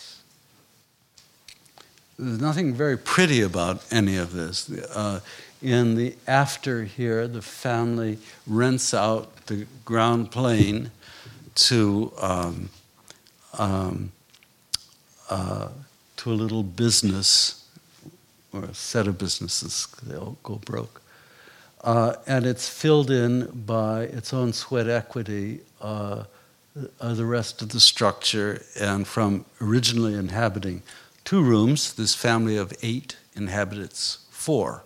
[2.20, 4.72] There's nothing very pretty about any of this.
[4.72, 5.20] Uh,
[5.62, 10.90] in the after here, the family rents out the ground plane
[11.54, 12.70] to um,
[13.60, 14.12] um,
[15.30, 15.70] uh,
[16.18, 17.68] to a little business
[18.52, 19.88] or a set of businesses.
[20.02, 21.04] They all go broke,
[21.84, 25.60] uh, and it's filled in by its own sweat equity.
[25.80, 26.24] Uh,
[27.02, 30.84] uh, the rest of the structure, and from originally inhabiting
[31.28, 34.86] two rooms, this family of eight inhabits four,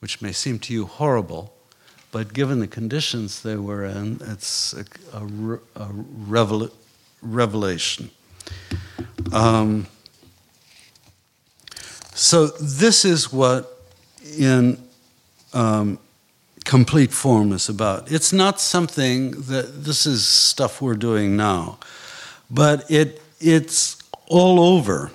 [0.00, 1.54] which may seem to you horrible,
[2.10, 4.84] but given the conditions they were in, it's a,
[5.16, 6.70] a, a revel,
[7.22, 8.10] revelation.
[9.32, 9.86] Um,
[12.14, 13.80] so, this is what
[14.36, 14.76] in
[15.52, 16.00] um,
[16.64, 18.10] complete form is about.
[18.10, 21.78] It's not something that this is stuff we're doing now,
[22.50, 24.01] but it, it's
[24.32, 25.10] all over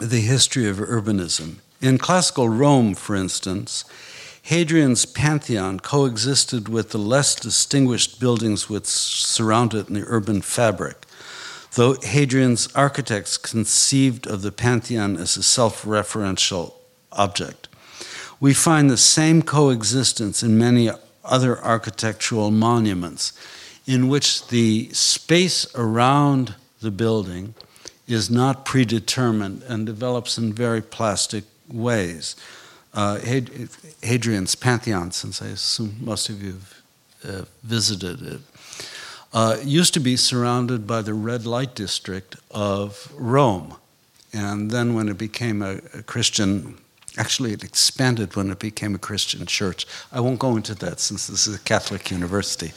[0.00, 1.56] the history of urbanism.
[1.80, 3.84] In classical Rome, for instance,
[4.40, 11.06] Hadrian's Pantheon coexisted with the less distinguished buildings which surround it in the urban fabric,
[11.74, 16.74] though Hadrian's architects conceived of the Pantheon as a self referential
[17.10, 17.66] object.
[18.38, 20.88] We find the same coexistence in many
[21.24, 23.32] other architectural monuments,
[23.88, 27.54] in which the space around the building
[28.08, 32.34] is not predetermined and develops in very plastic ways.
[32.94, 33.18] Uh,
[34.02, 36.82] Hadrian's Pantheon, since I assume most of you have
[37.24, 38.40] uh, visited it,
[39.32, 43.76] uh, used to be surrounded by the red light district of Rome.
[44.32, 46.78] And then, when it became a, a Christian
[47.18, 49.86] Actually, it expanded when it became a Christian church.
[50.12, 52.72] I won't go into that since this is a Catholic university.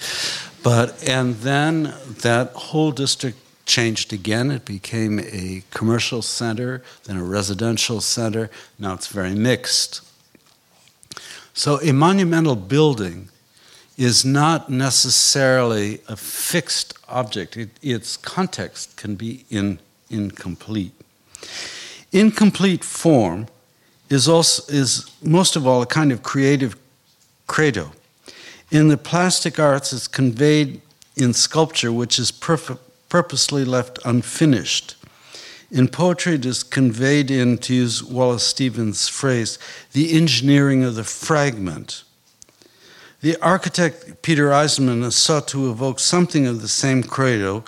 [0.64, 3.38] But, and then that whole district
[3.72, 4.51] changed again.
[4.51, 8.49] It became a commercial center, then a residential center.
[8.78, 10.01] Now it's very mixed.
[11.53, 13.30] So a monumental building
[13.97, 20.93] is not necessarily a fixed object, it, its context can be in, incomplete.
[22.11, 23.47] Incomplete form
[24.09, 26.76] is, also, is most of all a kind of creative
[27.47, 27.91] credo.
[28.69, 30.82] In the plastic arts, it's conveyed
[31.15, 34.95] in sculpture, which is perfect purposely left unfinished.
[35.70, 39.59] In poetry, it is conveyed in, to use Wallace Stevens' phrase,
[39.91, 42.05] the engineering of the fragment.
[43.20, 47.66] The architect Peter Eisenman sought to evoke something of the same credo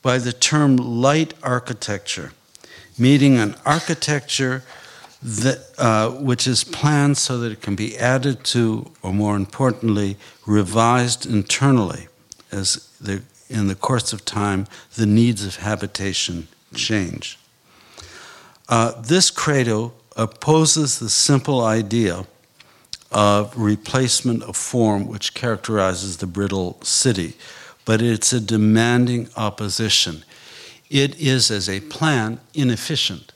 [0.00, 2.32] by the term light architecture,
[2.98, 4.62] meaning an architecture
[5.22, 10.16] that, uh, which is planned so that it can be added to, or more importantly,
[10.46, 12.08] revised internally
[12.50, 17.38] as the, in the course of time the needs of habitation change.
[18.68, 22.26] Uh, this credo opposes the simple idea
[23.10, 27.34] of replacement of form which characterizes the brittle city,
[27.84, 30.24] but it's a demanding opposition.
[30.90, 33.32] It is, as a plan, inefficient.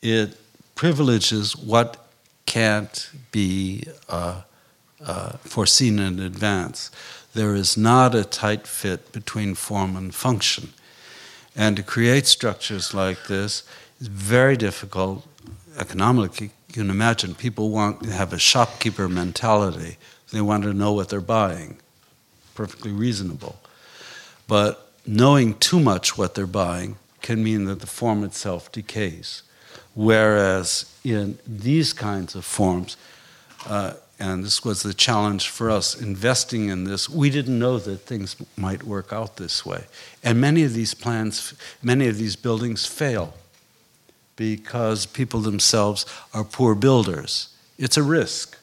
[0.00, 0.36] It
[0.74, 1.98] privileges what
[2.46, 4.42] can't be uh,
[5.04, 6.90] uh, foreseen in advance.
[7.32, 10.72] There is not a tight fit between form and function.
[11.54, 13.62] And to create structures like this
[14.00, 15.26] is very difficult
[15.78, 16.50] economically.
[16.68, 19.98] You can imagine people want to have a shopkeeper mentality.
[20.32, 21.78] They want to know what they're buying.
[22.54, 23.60] Perfectly reasonable.
[24.46, 29.42] But knowing too much what they're buying can mean that the form itself decays.
[29.94, 32.96] Whereas in these kinds of forms,
[33.66, 37.08] uh, and this was the challenge for us investing in this.
[37.08, 39.84] We didn't know that things might work out this way.
[40.22, 43.32] And many of these plans, many of these buildings fail
[44.36, 46.04] because people themselves
[46.34, 47.48] are poor builders.
[47.78, 48.58] It's a risk,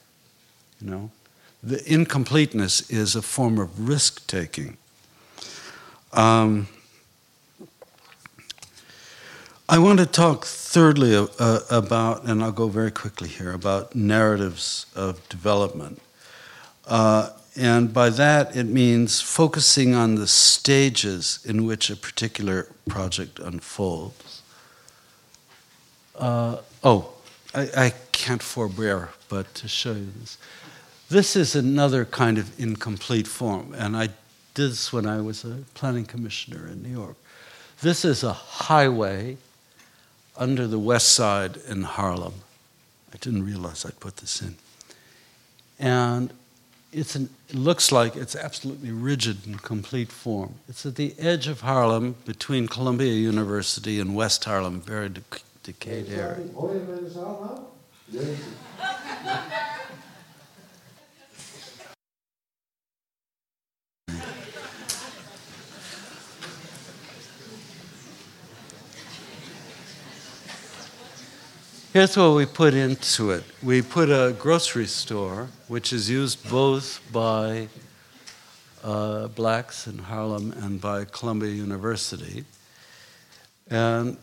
[0.79, 1.11] you know.
[1.63, 4.77] The incompleteness is a form of risk taking.
[6.13, 6.67] Um,
[9.69, 14.85] I want to talk thirdly uh, about, and I'll go very quickly here, about narratives
[14.95, 16.01] of development.
[16.85, 23.39] Uh, and by that, it means focusing on the stages in which a particular project
[23.39, 24.41] unfolds.
[26.15, 27.09] Uh, oh,
[27.53, 30.37] I, I, can't forbear but to show you this.
[31.09, 34.07] This is another kind of incomplete form, and I
[34.53, 37.17] did this when I was a planning commissioner in New York.
[37.81, 39.37] This is a highway
[40.37, 42.33] under the west side in Harlem.
[43.13, 44.55] I didn't realize I'd put this in.
[45.79, 46.31] And
[46.91, 50.55] it's an, it looks like it's absolutely rigid in complete form.
[50.69, 55.21] It's at the edge of Harlem between Columbia University and West Harlem, very de-
[55.63, 56.49] decayed area.
[71.97, 77.01] Here's what we put into it we put a grocery store, which is used both
[77.11, 77.69] by
[78.83, 82.45] uh, blacks in Harlem and by Columbia University.
[83.71, 84.15] And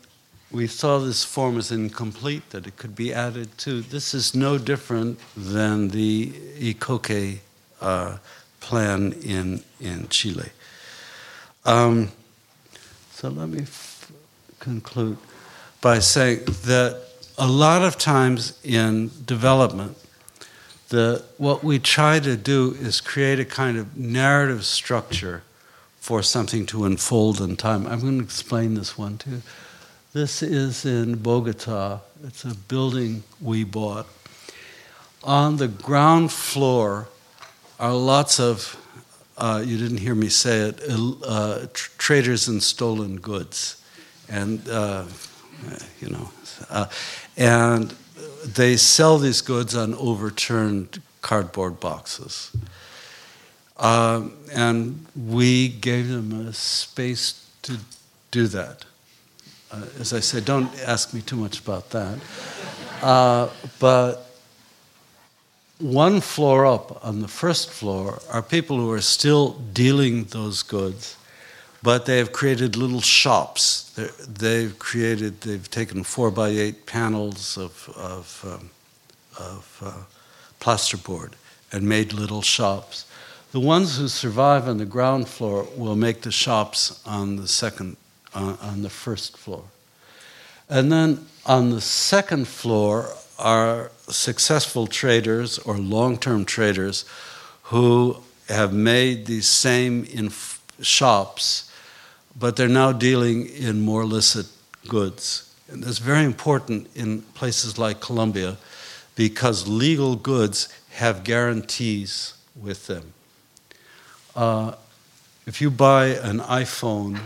[0.53, 3.81] we saw this form as incomplete, that it could be added to.
[3.81, 7.41] This is no different than the Iquique
[7.81, 8.19] uh,
[8.61, 10.51] plan in, in Chile.
[11.65, 12.13] Um,
[13.11, 14.13] so let me f-
[14.61, 15.19] conclude
[15.81, 17.04] by saying that
[17.39, 19.97] a lot of times in development,
[20.89, 25.43] the, what we try to do is create a kind of narrative structure
[26.01, 27.87] for something to unfold in time.
[27.87, 29.43] I'm going to explain this one too.
[30.13, 32.01] This is in Bogota.
[32.23, 34.07] It's a building we bought.
[35.25, 37.09] On the ground floor
[37.81, 38.77] are lots of,
[39.39, 43.83] uh, you didn't hear me say it, uh, tr- traders in stolen goods.
[44.29, 45.05] And, uh,
[46.01, 46.31] you know,
[46.71, 46.87] uh,
[47.37, 47.95] and
[48.45, 52.53] they sell these goods on overturned cardboard boxes.
[53.79, 57.79] Um, and we gave them a space to
[58.31, 58.85] do that.
[59.73, 62.19] Uh, as I said, don't ask me too much about that.
[63.03, 63.49] Uh,
[63.81, 64.31] but
[65.79, 71.17] one floor up on the first floor are people who are still dealing those goods
[71.85, 73.93] but they have created little shops.
[73.95, 78.71] They're, they've created, they've taken four by eight panels of, of, um,
[79.39, 79.93] of uh,
[80.61, 81.33] plasterboard
[81.71, 83.05] and made little shops.
[83.53, 87.99] The ones who survive on the ground floor will make the shops on the second,
[88.35, 89.65] uh, on the first floor.
[90.71, 97.05] And then on the second floor are successful traders or long term traders
[97.65, 98.17] who
[98.49, 101.64] have made these same inf- shops
[102.39, 104.47] but they're now dealing in more licit
[104.89, 105.55] goods.
[105.69, 108.57] And that's very important in places like Colombia
[109.17, 113.13] because legal goods have guarantees with them.
[114.37, 114.75] Uh,
[115.47, 117.19] if you buy an iPhone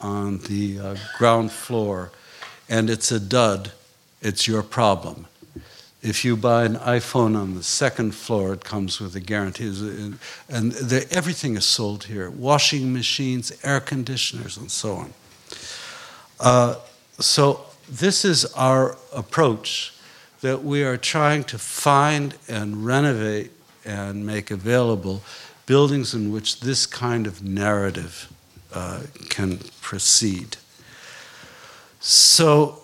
[0.00, 2.10] on the uh, ground floor
[2.68, 3.72] and it's a dud,
[4.20, 5.26] it's your problem.
[6.00, 9.66] If you buy an iPhone on the second floor, it comes with a guarantee.
[10.48, 10.74] And
[11.10, 15.14] everything is sold here washing machines, air conditioners, and so on.
[16.38, 16.74] Uh,
[17.18, 19.92] so, this is our approach
[20.40, 23.50] that we are trying to find and renovate
[23.84, 25.22] and make available
[25.66, 28.30] buildings in which this kind of narrative
[28.72, 30.56] uh, can proceed.
[31.98, 32.82] So,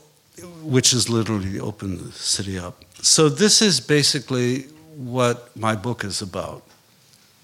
[0.62, 2.82] which is literally open the city up.
[3.07, 4.62] So, this is basically
[4.96, 6.62] what my book is about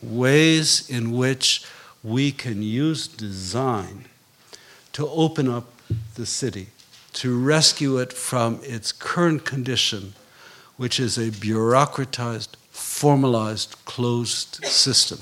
[0.00, 1.66] ways in which
[2.02, 4.06] we can use design
[4.94, 5.66] to open up
[6.14, 6.68] the city,
[7.12, 10.14] to rescue it from its current condition,
[10.78, 15.18] which is a bureaucratized, formalized, closed system.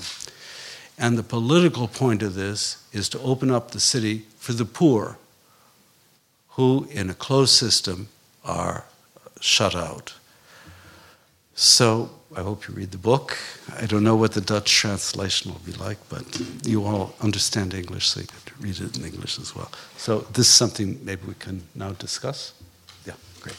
[0.97, 5.17] And the political point of this is to open up the city for the poor,
[6.51, 8.07] who, in a closed system,
[8.45, 8.85] are
[9.41, 10.13] shut out.
[11.59, 13.37] So I hope you read the book.
[13.75, 16.23] I don't know what the Dutch translation will be like, but
[16.63, 19.69] you all understand English, so you could read it in English as well.
[19.97, 22.53] So this is something maybe we can now discuss.
[23.05, 23.57] Yeah, great.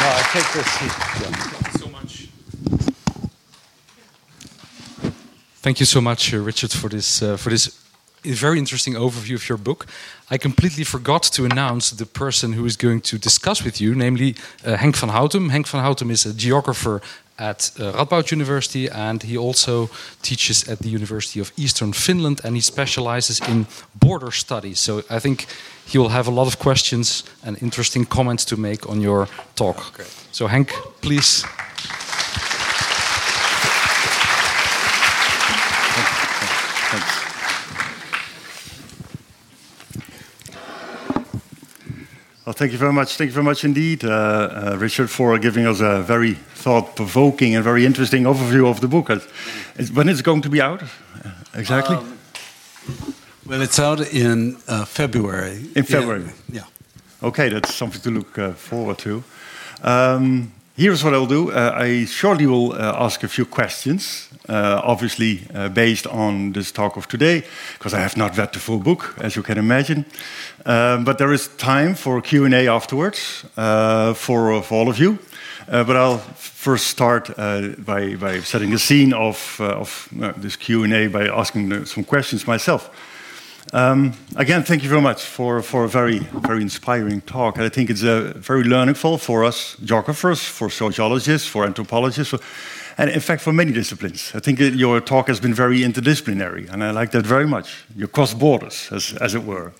[0.00, 0.92] No, I take this seat.
[1.22, 1.78] Yeah.
[1.78, 2.28] so much.
[5.62, 7.83] Thank you so much, uh, Richard, for this uh, for this
[8.32, 9.86] very interesting overview of your book.
[10.30, 14.34] I completely forgot to announce the person who is going to discuss with you, namely
[14.64, 15.50] uh, Henk van Houtum.
[15.50, 17.00] Henk van Houtum is a geographer
[17.36, 19.90] at uh, Radboud University, and he also
[20.22, 24.78] teaches at the University of Eastern Finland, and he specializes in border studies.
[24.78, 25.46] So I think
[25.86, 29.92] he will have a lot of questions and interesting comments to make on your talk.
[29.94, 30.12] Great.
[30.32, 30.70] So Henk,
[31.00, 31.44] please.
[42.44, 43.16] Well, thank you very much.
[43.16, 47.64] Thank you very much indeed, uh, uh, Richard, for giving us a very thought-provoking and
[47.64, 49.08] very interesting overview of the book.
[49.76, 50.82] It's, when is it going to be out?
[50.82, 51.96] Uh, exactly.
[51.96, 52.18] Um,
[53.46, 55.64] well, it's out in uh, February.
[55.74, 56.24] In February.
[56.52, 56.64] Yeah.
[57.22, 57.28] yeah.
[57.28, 59.24] Okay, that's something to look uh, forward to.
[59.82, 61.50] Um, here's what I'll do.
[61.50, 67.44] Uh, I shortly will ask a few questions, obviously based on this talk of today,
[67.78, 70.04] because I have not read the full book, as you can imagine.
[70.66, 75.18] Um, but there is time for Q&A afterwards uh, for, for all of you.
[75.68, 80.32] Uh, but I'll first start uh, by, by setting the scene of, uh, of uh,
[80.36, 82.90] this Q&A by asking some questions myself.
[83.74, 87.58] Um, again, thank you very much for, for a very, very inspiring talk.
[87.58, 92.38] I think it's uh, very learningful for us geographers, for sociologists, for anthropologists, for,
[92.98, 94.30] and in fact for many disciplines.
[94.32, 97.84] I think your talk has been very interdisciplinary, and I like that very much.
[97.96, 99.72] You cross borders, as, as it were.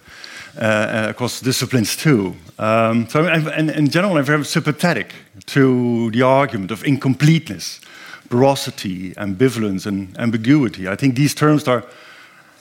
[0.59, 2.35] Uh, across disciplines too.
[2.61, 5.13] Um, so, and, in general, I'm very sympathetic
[5.47, 7.81] to the argument of incompleteness,
[8.29, 10.89] porosity, ambivalence, and ambiguity.
[10.89, 11.85] I think these terms are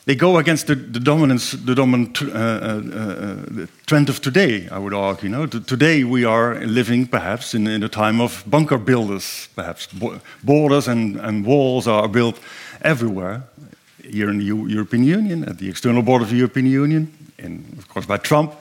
[0.06, 4.68] they go against the, the dominance, the dominant uh, uh, uh, trend of today.
[4.70, 5.30] I would argue.
[5.30, 5.45] You know?
[5.45, 9.47] today we are living perhaps in, in a time of bunker builders.
[9.56, 9.88] Perhaps
[10.43, 12.39] borders and, and walls are built
[12.82, 13.43] everywhere.
[14.04, 17.64] Here in the U European Union, at the external border of the European Union, in,
[17.78, 18.54] of course, by Trump,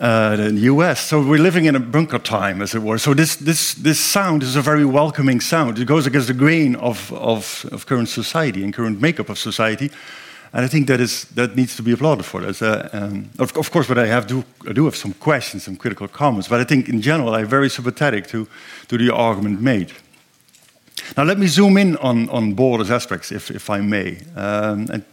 [0.00, 1.00] uh, in the US.
[1.00, 2.98] So we're living in a bunker time, as it were.
[2.98, 5.78] So this, this, this sound is a very welcoming sound.
[5.80, 9.90] It goes against the grain of, of, of current society and current makeup of society.
[10.56, 12.40] And I think that, is, that needs to be applauded for.
[12.40, 12.94] That.
[12.94, 16.08] Um, of, of, course, but I, have do, I do have some questions, some critical
[16.08, 16.48] comments.
[16.48, 18.48] But I think in general, I'm very sympathetic to,
[18.88, 19.92] to the argument made.
[21.14, 25.04] Now, let me zoom in on, on borders aspects, if, if I may, um, and,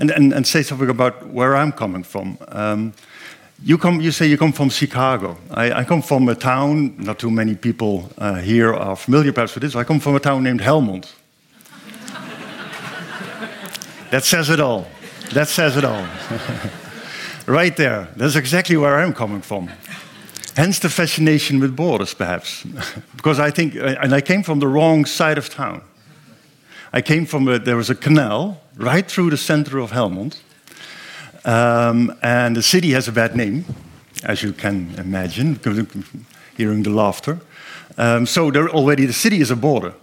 [0.00, 2.36] and, and, and, say something about where I'm coming from.
[2.48, 2.92] Um,
[3.62, 5.36] you, come, you say you come from Chicago.
[5.52, 9.54] I, I come from a town, not too many people uh, here are familiar perhaps
[9.54, 9.76] with this.
[9.76, 11.12] I come from a town named Helmond.
[14.10, 14.86] That says it all.
[15.32, 16.06] That says it all.
[17.46, 18.08] right there.
[18.16, 19.70] That's exactly where I'm coming from.
[20.56, 22.64] Hence the fascination with borders, perhaps.
[23.16, 25.82] because I think, and I came from the wrong side of town.
[26.92, 30.38] I came from, a, there was a canal right through the center of Helmond.
[31.44, 33.64] Um, and the city has a bad name,
[34.24, 35.58] as you can imagine,
[36.56, 37.38] hearing the laughter.
[37.96, 39.94] Um, so there already the city is a border.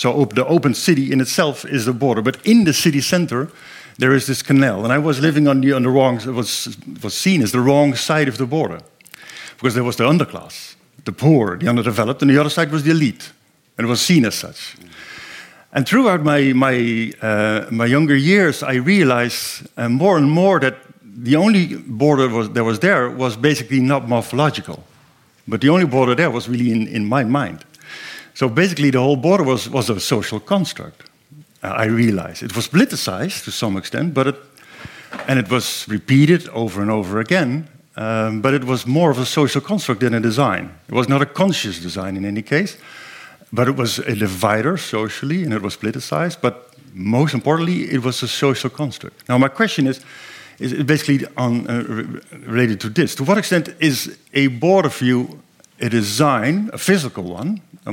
[0.00, 2.22] So the open city in itself is the border.
[2.22, 3.50] But in the city center,
[3.98, 4.84] there is this canal.
[4.84, 7.94] And I was living on the, on the wrong, was, was seen as the wrong
[7.94, 8.80] side of the border
[9.56, 10.74] because there was the underclass,
[11.04, 13.30] the poor, the underdeveloped, and the other side was the elite.
[13.76, 14.74] and it was seen as such.
[15.74, 20.78] And throughout my, my, uh, my younger years, I realized uh, more and more that
[21.02, 24.82] the only border was, that was there was basically not morphological.
[25.46, 27.66] But the only border there was really in, in my mind.
[28.34, 31.02] So basically, the whole border was, was a social construct.
[31.62, 34.36] I realized it was politicized to some extent, but it,
[35.28, 37.68] and it was repeated over and over again.
[37.96, 40.70] Um, but it was more of a social construct than a design.
[40.88, 42.78] It was not a conscious design in any case.
[43.52, 46.40] But it was a divider socially and it was politicized.
[46.40, 49.28] But most importantly, it was a social construct.
[49.28, 50.04] Now, my question is,
[50.58, 51.82] is basically on, uh,
[52.46, 53.14] related to this.
[53.16, 55.40] To what extent is a border view
[55.80, 57.60] a design, a physical one?
[57.86, 57.92] A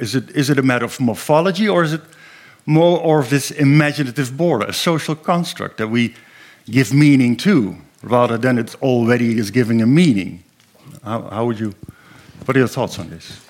[0.00, 2.00] is, it, is it a matter of morphology or is it
[2.64, 6.14] more of this imaginative border, a social construct that we
[6.68, 10.42] give meaning to, rather than it already is giving a meaning?
[11.04, 11.74] How, how would you,
[12.44, 13.40] what are your thoughts on this?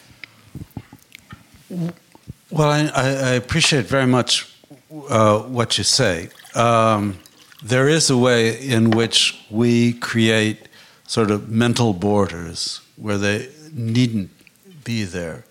[2.51, 4.53] Well, I, I appreciate very much
[5.09, 6.29] uh, what you say.
[6.55, 7.19] Um,
[7.63, 10.69] there is a way in which we create
[11.07, 14.31] sort of mental borders where they needn't
[14.85, 15.45] be there.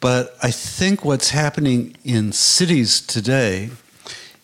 [0.00, 3.70] But I think what's happening in cities today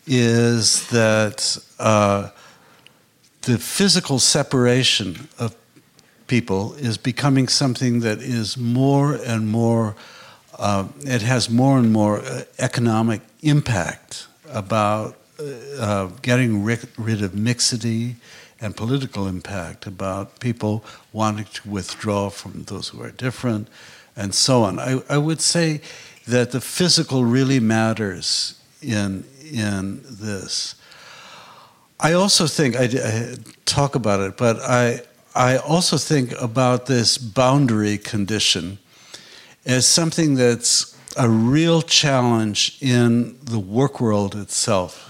[0.05, 2.29] is that uh,
[3.43, 5.55] the physical separation of
[6.27, 9.95] people is becoming something that is more and more
[10.57, 15.17] uh, it has more and more uh, economic impact about
[15.79, 18.15] uh, getting ri- rid of mixity
[18.61, 23.67] and political impact about people wanting to withdraw from those who are different
[24.15, 24.79] and so on.
[24.79, 25.81] I, I would say
[26.27, 30.75] that the physical really matters in, in this.
[31.99, 33.35] I also think, I, I
[33.65, 35.01] talk about it, but I,
[35.33, 38.77] I also think about this boundary condition
[39.65, 45.04] as something that's a real challenge in the work world itself,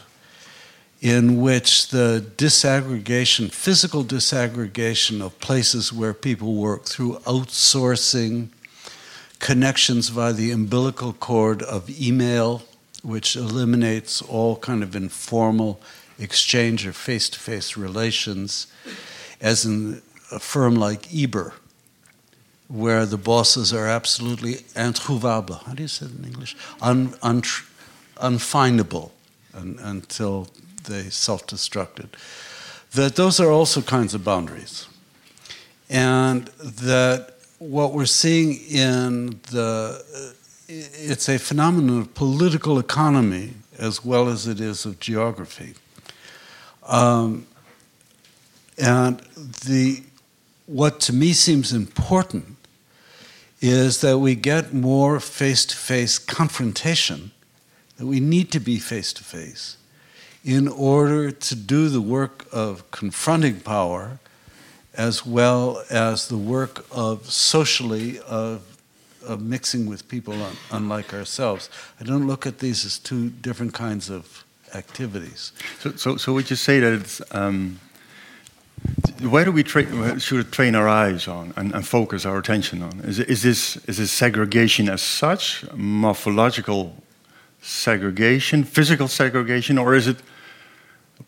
[1.06, 8.48] in which the disaggregation, physical disaggregation of places where people work through outsourcing,
[9.38, 12.64] connections via the umbilical cord of email,
[13.04, 15.80] which eliminates all kind of informal
[16.18, 18.66] exchange or face-to-face relations,
[19.40, 20.02] as in
[20.32, 21.54] a firm like Uber
[22.68, 25.64] where the bosses are absolutely introuvable.
[25.66, 26.56] How do you say it in English?
[26.82, 27.44] Un, un,
[28.18, 29.12] unfindable
[29.54, 30.48] un, until
[30.86, 32.10] they self destructed.
[32.92, 34.88] That those are also kinds of boundaries.
[35.90, 40.04] And that what we're seeing in the,
[40.68, 45.74] it's a phenomenon of political economy as well as it is of geography.
[46.88, 47.48] Um,
[48.78, 49.20] and
[49.66, 50.04] the,
[50.66, 52.56] what to me seems important
[53.62, 57.32] is that we get more face to face confrontation,
[57.98, 59.78] that we need to be face to face
[60.46, 64.20] in order to do the work of confronting power
[64.94, 68.78] as well as the work of socially of,
[69.26, 71.70] of mixing with people un, unlike ourselves.
[72.00, 75.52] I don't look at these as two different kinds of activities.
[75.80, 77.80] So, so, so would you say that it's um,
[79.22, 83.00] where do we tra- should train our eyes on and, and, focus our attention on?
[83.00, 86.96] Is, is, this, is this segregation as such, morphological
[87.62, 90.18] segregation, physical segregation, or is it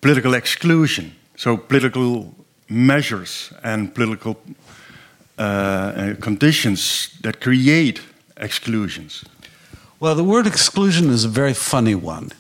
[0.02, 1.16] political exclusion?
[1.36, 2.34] So political
[2.70, 4.38] measures and political
[5.40, 8.02] uh, uh conditions that create
[8.38, 9.24] exclusions.
[10.00, 12.32] Well, the word exclusion is a very funny one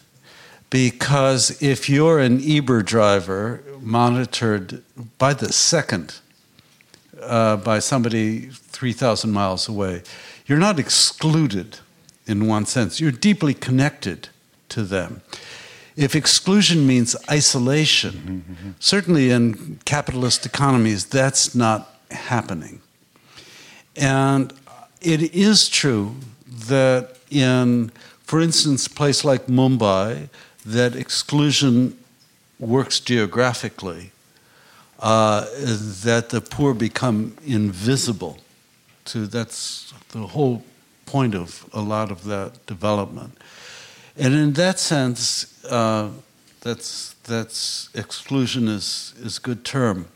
[0.69, 4.83] because if you're an Uber driver monitored
[5.17, 6.19] by the second
[7.21, 10.03] uh, by somebody 3,000 miles away,
[10.45, 11.79] you're not excluded
[12.25, 12.99] in one sense.
[12.99, 14.29] You're deeply connected
[14.69, 15.21] to them.
[15.97, 22.81] If exclusion means isolation, certainly in capitalist economies, that's not happening.
[23.95, 24.53] And
[25.01, 26.15] it is true
[26.67, 27.91] that in,
[28.21, 30.29] for instance, a place like Mumbai,
[30.63, 31.97] that exclusion
[32.59, 34.11] works geographically,
[34.99, 35.45] uh,
[36.03, 38.37] that the poor become invisible.
[39.05, 40.63] To that's the whole
[41.05, 43.37] point of a lot of that development,
[44.17, 46.09] and in that sense, uh,
[46.61, 50.07] that's that's exclusion is is good term,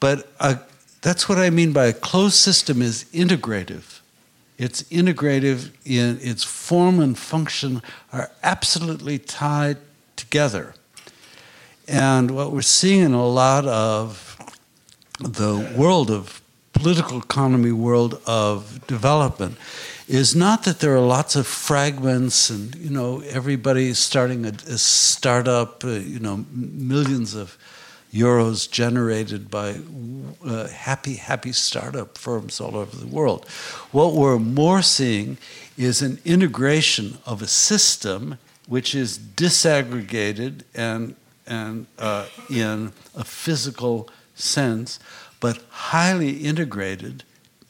[0.00, 0.56] but uh,
[1.02, 4.00] that's what I mean by a closed system is integrative.
[4.58, 9.76] It's integrative in its form and function are absolutely tied
[10.16, 10.74] together.
[11.86, 14.36] And what we're seeing in a lot of
[15.20, 19.56] the world of political economy, world of development,
[20.08, 24.78] is not that there are lots of fragments and you know everybody starting a, a
[24.78, 27.58] startup, uh, you know millions of
[28.12, 29.76] euros generated by
[30.44, 33.48] uh, happy happy startup firms all over the world.
[33.90, 35.38] What we're more seeing
[35.76, 38.38] is an integration of a system
[38.68, 44.98] which is disaggregated and and uh, in a physical sense,
[45.40, 47.24] but highly integrated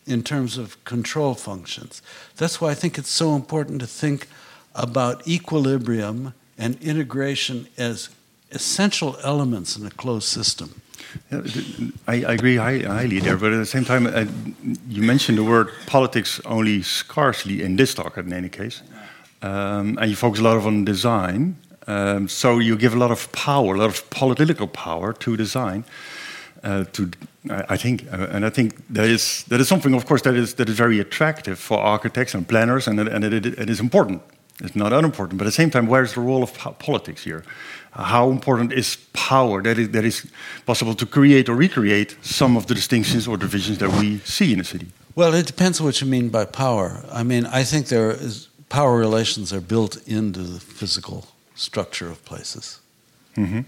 [0.06, 2.02] in terms of control functions.
[2.36, 4.28] That's why I think it's so important to think
[4.74, 8.08] about equilibrium and integration as
[8.50, 10.80] essential elements in a closed system.
[12.06, 14.26] I, I, agree highly there, but at the same time, uh,
[14.88, 18.82] you mentioned the word politics only scarcely in this talk, in any case.
[19.42, 21.56] Um, and you focus a lot on design.
[21.86, 25.84] Um, so you give a lot of power, a lot of political power to design.
[26.66, 27.08] Uh, to,
[27.74, 30.54] I think, uh, and I think that is that is something, of course, that is
[30.54, 34.20] that is very attractive for architects and planners, and and it, it is important.
[34.64, 37.42] It's not unimportant, but at the same time, where's the role of politics here?
[37.92, 40.26] How important is power that is, that is
[40.64, 44.60] possible to create or recreate some of the distinctions or divisions that we see in
[44.60, 44.86] a city?
[45.14, 47.04] Well, it depends on what you mean by power.
[47.12, 52.24] I mean, I think there is power relations are built into the physical structure of
[52.24, 52.80] places.
[53.36, 53.60] Mm-hmm.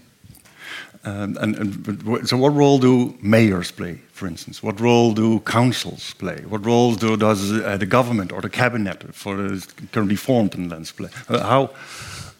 [1.05, 4.61] Um, and, and, so, what role do mayors play, for instance?
[4.61, 6.43] What role do councils play?
[6.49, 10.67] What role do, does uh, the government or the cabinet, for the currently formed in
[10.67, 11.09] Lens, play?
[11.29, 11.69] Uh, how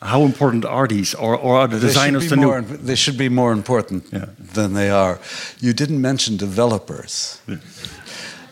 [0.01, 2.61] how important are these, or, or are the designers the new?
[2.61, 4.25] They should be more important yeah.
[4.53, 5.19] than they are.
[5.59, 7.41] You didn't mention developers.
[7.47, 7.57] Yeah.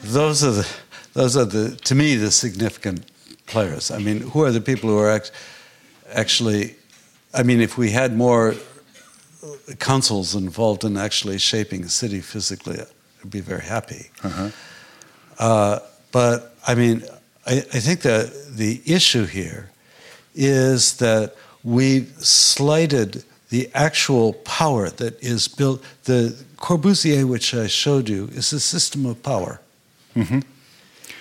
[0.04, 0.68] Those are the
[1.14, 3.06] those are the to me the significant
[3.46, 3.92] players.
[3.92, 5.32] I mean, who are the people who are act,
[6.14, 6.76] actually?
[7.34, 8.56] I mean, if we had more
[9.80, 14.10] councils involved in actually shaping a city physically, I'd be very happy.
[14.24, 14.50] Uh-huh.
[15.40, 15.80] Uh,
[16.12, 17.04] but I mean,
[17.46, 19.70] I, I think that the issue here
[20.36, 25.84] is that we've slighted the actual power that is built.
[26.08, 29.62] Le Corbusier, which I showed you, is a system of power.
[30.16, 30.40] Mm-hmm.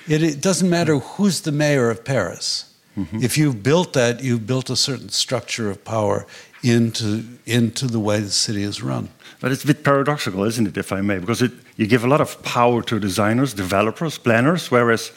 [0.08, 2.72] It, it, doesn't matter who's the mayor of Paris.
[2.96, 3.22] Mm-hmm.
[3.22, 6.26] If you've built that, you've built a certain structure of power
[6.66, 9.08] into, into the way the city is run.
[9.40, 11.18] But it's a bit paradoxical, isn't it, if I may?
[11.18, 15.12] Because it, you give a lot of power to designers, developers, planners, whereas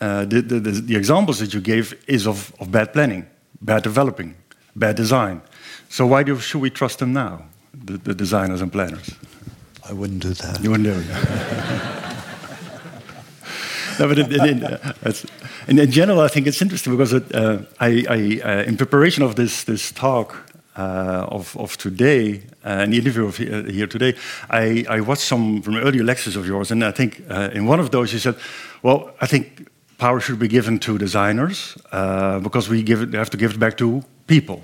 [0.00, 3.26] uh, the, the, the, the, examples that you gave is of, of bad planning,
[3.60, 4.36] bad developing,
[4.76, 5.42] bad design.
[5.88, 7.42] So why do, should we trust them now,
[7.74, 9.10] the, the designers and planners?
[9.88, 10.62] I wouldn't do that.
[10.62, 11.06] You wouldn't do it.
[13.98, 14.92] no, but in, in, uh,
[15.66, 19.24] in, in, general, I think it's interesting because it, uh, I, I uh, in preparation
[19.24, 20.47] of this, this talk,
[20.78, 24.14] uh, of, of today, uh, the interview of here, here today,
[24.48, 27.80] I, I, watched some from earlier lectures of yours, and I think uh, in one
[27.80, 28.36] of those you said,
[28.82, 29.68] well, I think
[29.98, 33.58] power should be given to designers uh, because we give it, have to give it
[33.58, 34.62] back to people,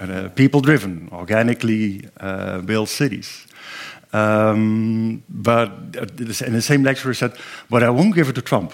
[0.00, 3.46] uh, people-driven, organically uh, built cities.
[4.12, 5.70] Um, but
[6.18, 7.32] in the same lecture, he said,
[7.70, 8.72] but I won't give it to Trump.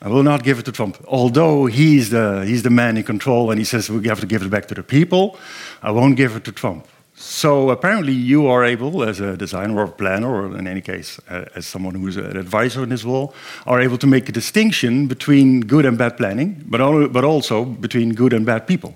[0.00, 0.96] I will not give it to Trump.
[1.08, 4.42] Although he's the, he's the man in control and he says we have to give
[4.42, 5.36] it back to the people,
[5.82, 6.86] I won't give it to Trump.
[7.20, 11.46] So apparently, you are able, as a designer or planner, or in any case, uh,
[11.56, 13.34] as someone who's an advisor in this role,
[13.66, 17.64] are able to make a distinction between good and bad planning, but, al but also
[17.64, 18.94] between good and bad people.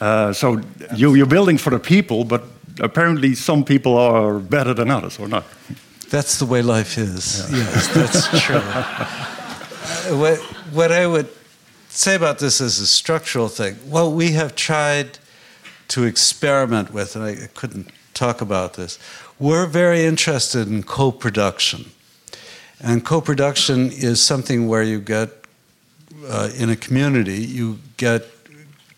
[0.00, 0.60] Uh, so
[0.94, 2.44] you, you're building for the people, but
[2.80, 5.44] apparently some people are better than others, or not.
[6.10, 7.50] That's the way life is.
[7.50, 7.58] Yeah.
[7.58, 8.60] Yes, that's true.
[10.18, 10.38] what,
[10.72, 11.28] what I would
[11.88, 15.18] say about this as a structural thing, well, we have tried
[15.88, 18.98] to experiment with, and I couldn't talk about this.
[19.38, 21.86] We're very interested in co production.
[22.80, 25.30] And co production is something where you get,
[26.28, 28.24] uh, in a community, you get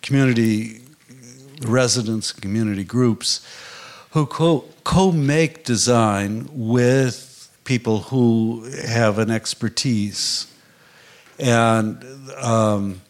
[0.02, 0.80] community
[1.66, 3.46] residents, community groups
[4.10, 10.46] who co make design with people who have an expertise
[11.38, 12.02] and
[12.40, 13.02] um,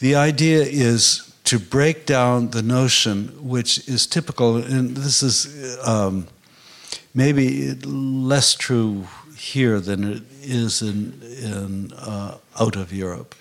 [0.00, 6.26] the idea is to break down the notion, which is typical, and this is um,
[7.14, 13.34] maybe less true here than it is in, in uh, out of Europe.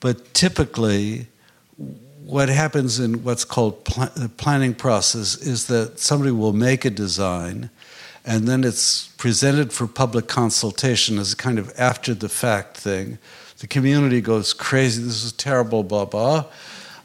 [0.00, 1.28] But typically,
[2.26, 6.90] what happens in what's called pl- the planning process is that somebody will make a
[6.90, 7.70] design
[8.26, 13.16] and then it's presented for public consultation as a kind of after the fact thing
[13.60, 15.02] the community goes crazy.
[15.02, 16.44] This is terrible, blah, blah.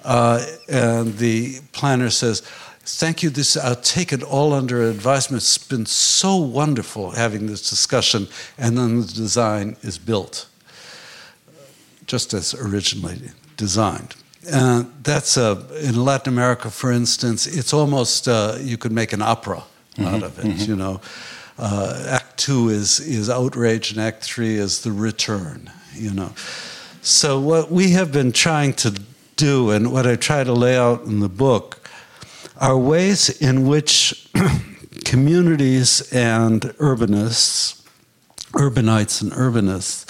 [0.05, 2.41] Uh, and the planner says,
[2.87, 3.31] Thank you.
[3.31, 5.41] This I'll take it all under advisement.
[5.41, 8.27] It's been so wonderful having this discussion,
[8.59, 10.47] and then the design is built.
[12.05, 14.15] just as originally designed.
[14.51, 19.23] And that's uh, in Latin America, for instance, it's almost uh, you could make an
[19.23, 19.63] opera
[19.95, 20.05] mm-hmm.
[20.05, 20.45] out of it.
[20.45, 20.69] Mm-hmm.
[20.69, 21.01] You know,
[21.57, 25.71] uh, Act Two is is outrage, and Act Three is the return.
[25.95, 26.31] You know,
[27.01, 29.01] so what we have been trying to
[29.35, 31.89] do, and what I try to lay out in the book,
[32.57, 34.29] are ways in which
[35.05, 37.81] communities and urbanists,
[38.53, 40.05] urbanites and urbanists,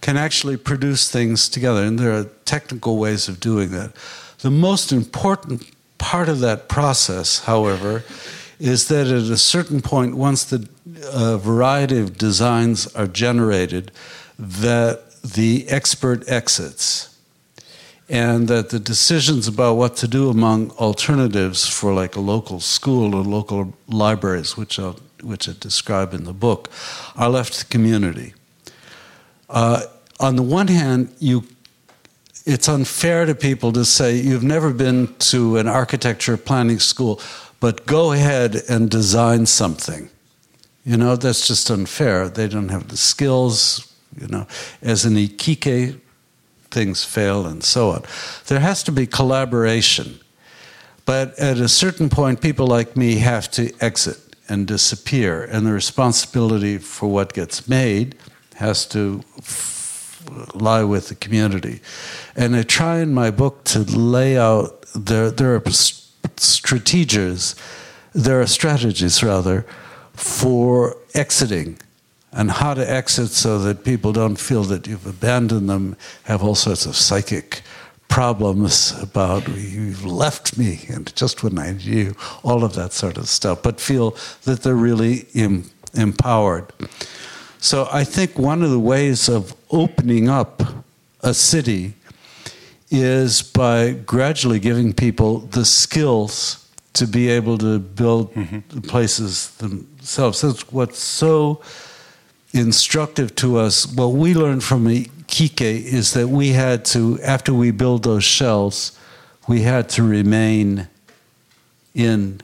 [0.00, 1.82] can actually produce things together.
[1.82, 3.94] And there are technical ways of doing that.
[4.40, 8.04] The most important part of that process, however,
[8.58, 10.68] is that at a certain point, once the
[11.12, 13.90] uh, variety of designs are generated,
[14.38, 17.13] that the expert exits
[18.08, 23.14] and that the decisions about what to do among alternatives for like a local school
[23.14, 26.70] or local libraries, which I, which I describe in the book,
[27.16, 28.34] are left to the community.
[29.48, 29.82] Uh,
[30.20, 31.44] on the one hand, you
[32.46, 37.20] it's unfair to people to say you've never been to an architecture planning school,
[37.58, 40.10] but go ahead and design something.
[40.84, 42.28] You know, that's just unfair.
[42.28, 43.90] They don't have the skills,
[44.20, 44.46] you know.
[44.82, 45.98] As an ikigai,
[46.74, 48.02] things fail and so on.
[48.46, 50.20] There has to be collaboration.
[51.06, 54.18] But at a certain point, people like me have to exit
[54.48, 58.14] and disappear, and the responsibility for what gets made
[58.56, 59.22] has to
[60.54, 61.80] lie with the community.
[62.36, 65.62] And I try in my book to lay out there, there are
[66.36, 67.54] strategies,
[68.14, 69.64] there are strategies rather,
[70.12, 71.78] for exiting
[72.34, 76.54] and how to exit so that people don't feel that you've abandoned them, have all
[76.54, 77.62] sorts of psychic
[78.08, 83.28] problems about you've left me and just when I knew, all of that sort of
[83.28, 86.72] stuff, but feel that they're really em- empowered.
[87.58, 90.62] So I think one of the ways of opening up
[91.22, 91.94] a city
[92.90, 98.80] is by gradually giving people the skills to be able to build mm-hmm.
[98.80, 100.42] places themselves.
[100.42, 101.62] That's what's so
[102.54, 103.86] instructive to us.
[103.86, 108.98] What we learned from Kike is that we had to, after we build those shells,
[109.46, 110.88] we had to remain
[111.94, 112.40] in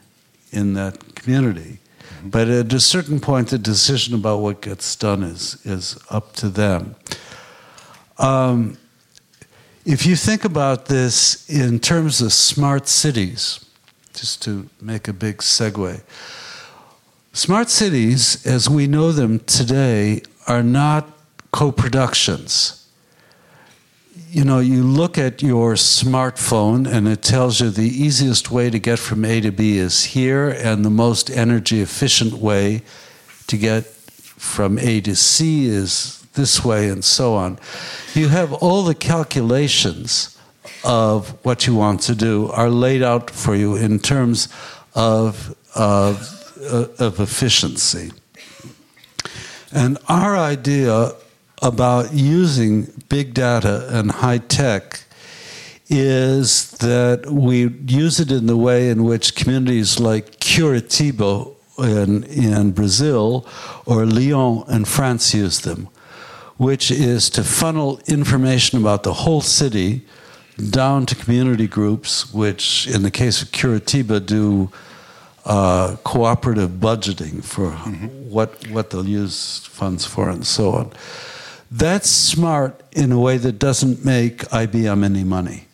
[0.52, 1.78] in that community.
[2.24, 6.48] But at a certain point, the decision about what gets done is, is up to
[6.48, 6.96] them.
[8.18, 8.76] Um,
[9.86, 13.64] if you think about this in terms of smart cities,
[14.12, 16.02] just to make a big segue,
[17.40, 21.08] smart cities, as we know them today, are not
[21.52, 22.80] co productions
[24.32, 28.78] you know, you look at your smartphone and it tells you the easiest way to
[28.78, 32.82] get from A to B is here, and the most energy efficient way
[33.48, 37.58] to get from A to C is this way, and so on.
[38.14, 40.38] You have all the calculations
[40.84, 44.48] of what you want to do are laid out for you in terms
[44.94, 46.14] of, uh,
[46.60, 48.12] Uh, of efficiency.
[49.72, 51.12] And our idea
[51.62, 55.04] about using big data and high tech
[55.88, 62.72] is that we use it in the way in which communities like Curitiba in, in
[62.72, 63.46] Brazil
[63.86, 65.88] or Lyon in France use them,
[66.58, 70.02] which is to funnel information about the whole city
[70.68, 74.70] down to community groups, which in the case of Curitiba do
[75.44, 78.06] uh, cooperative budgeting for mm-hmm.
[78.30, 80.92] what, what they'll use funds for and so on.
[81.70, 85.66] That's smart in a way that doesn't make IBM any money.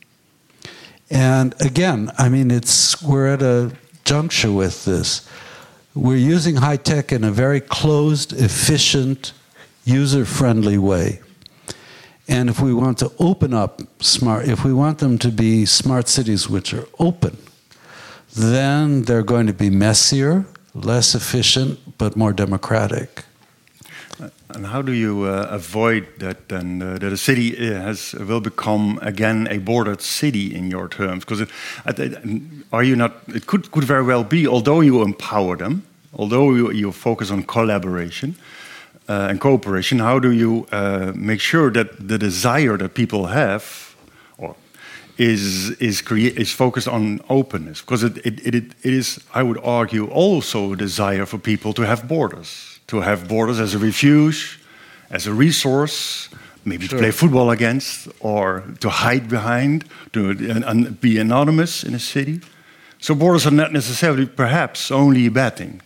[1.11, 3.73] And again, I mean, it's we're at a
[4.05, 5.27] juncture with this.
[5.95, 9.33] We're using high tech in a very closed, efficient,
[9.85, 11.21] user friendly way.
[12.29, 16.09] And if we want to open up smart, if we want them to be smart
[16.09, 17.39] cities which are open,
[18.37, 20.45] then they're going to be messier,
[20.75, 23.25] less efficient, but more democratic.
[24.49, 28.41] And how do you uh, avoid that then uh, that a city uh, has will
[28.41, 31.25] become again a bordered city in your terms?
[31.25, 31.47] Because
[32.73, 33.13] are you not?
[33.29, 35.83] It could could very well be, although you empower them,
[36.15, 38.37] although you, you focus on collaboration
[39.09, 39.99] uh, and cooperation.
[39.99, 43.86] How do you uh, make sure that the desire that people have,
[45.19, 47.81] is is create is focused on openness?
[47.81, 51.83] Because it, it, it, it is, I would argue, also a desire for people to
[51.83, 54.61] have borders to have borders as a refuge,
[55.11, 56.29] as a resource,
[56.65, 56.99] maybe sure.
[56.99, 62.41] to play football against or to hide behind, to and be anonymous in a city.
[62.99, 65.81] So borders are not necessarily, perhaps, only a bad thing.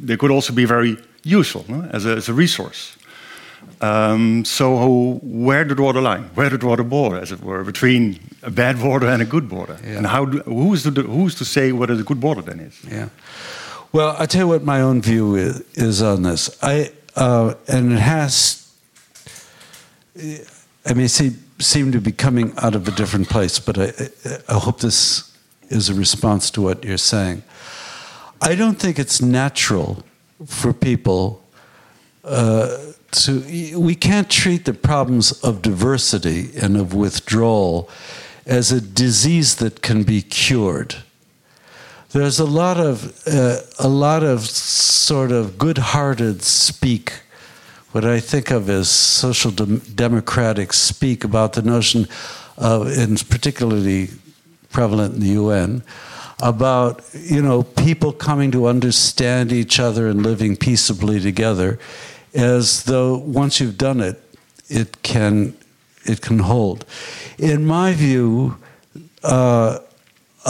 [0.00, 1.82] They could also be very useful no?
[1.92, 2.96] as, a, as a resource.
[3.80, 6.30] Um, so where to draw the line?
[6.34, 9.48] Where to draw the border, as it were, between a bad border and a good
[9.48, 9.78] border?
[9.84, 9.98] Yeah.
[9.98, 12.84] And how do, who's to who's to say what a good border then is?
[12.90, 13.08] Yeah.
[13.92, 16.50] Well, I tell you what my own view is, is on this.
[16.62, 18.64] I uh, and it has.
[20.84, 23.92] I may see, seem to be coming out of a different place, but I,
[24.48, 25.36] I hope this
[25.68, 27.42] is a response to what you're saying.
[28.40, 30.02] I don't think it's natural
[30.46, 31.42] for people
[33.10, 33.78] to.
[33.78, 37.88] We can't treat the problems of diversity and of withdrawal
[38.46, 40.96] as a disease that can be cured.
[42.10, 47.12] There's a lot of uh, a lot of sort of good-hearted speak,
[47.92, 52.08] what I think of as social dem- democratic speak about the notion
[52.56, 54.08] of, and particularly
[54.70, 55.82] prevalent in the UN,
[56.42, 61.78] about you know people coming to understand each other and living peaceably together,
[62.34, 64.20] as though once you've done it,
[64.68, 65.56] it can
[66.04, 66.84] it can hold.
[67.38, 68.56] In my view.
[69.22, 69.80] Uh,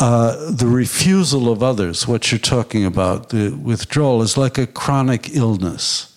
[0.00, 5.34] uh, the refusal of others, what you're talking about, the withdrawal, is like a chronic
[5.34, 6.16] illness.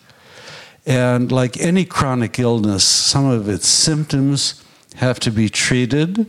[0.86, 4.64] And like any chronic illness, some of its symptoms
[4.96, 6.28] have to be treated.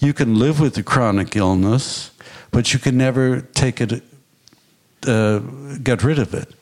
[0.00, 2.10] You can live with the chronic illness,
[2.50, 4.02] but you can never take it,
[5.06, 5.38] uh,
[5.82, 6.54] get rid of it.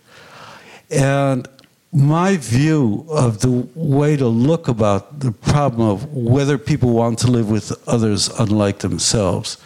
[0.90, 1.48] And
[1.96, 7.26] my view of the way to look about the problem of whether people want to
[7.26, 9.56] live with others unlike themselves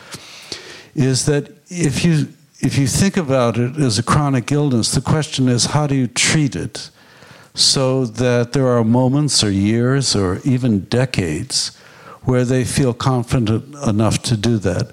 [0.95, 2.29] is that if you
[2.61, 6.07] if you think about it as a chronic illness, the question is how do you
[6.07, 6.91] treat it
[7.55, 11.77] so that there are moments or years or even decades
[12.23, 14.93] where they feel confident enough to do that.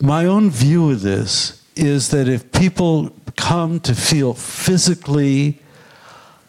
[0.00, 5.58] My own view of this is that if people come to feel physically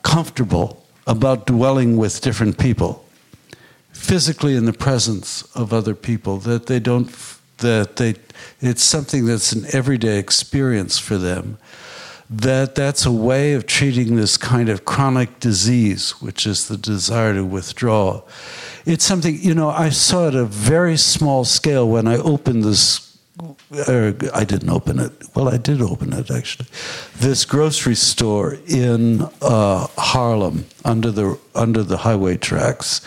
[0.05, 3.03] comfortable about dwelling with different people,
[3.91, 7.09] physically in the presence of other people, that they don't
[7.57, 8.15] that they
[8.59, 11.57] it's something that's an everyday experience for them
[12.29, 17.33] that that's a way of treating this kind of chronic disease which is the desire
[17.33, 18.21] to withdraw.
[18.85, 23.04] It's something you know i saw at a very small scale when i opened this
[23.39, 25.11] uh, i didn't open it.
[25.35, 26.67] Well i did open it actually.
[27.17, 33.01] This grocery store in uh, harlem under the under the highway tracks.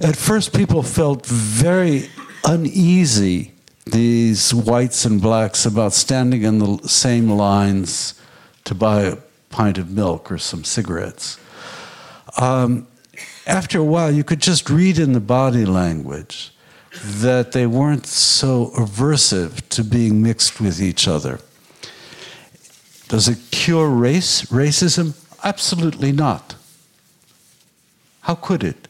[0.00, 2.10] At first people felt very
[2.44, 3.52] uneasy
[3.86, 8.14] these whites and blacks about standing in the same lines
[8.64, 9.16] to buy a
[9.50, 11.38] pint of milk or some cigarettes.
[12.38, 12.86] Um,
[13.46, 16.53] after a while, you could just read in the body language
[17.02, 21.40] that they weren't so aversive to being mixed with each other.
[23.08, 25.14] Does it cure race, racism?
[25.42, 26.56] Absolutely not.
[28.22, 28.88] How could it?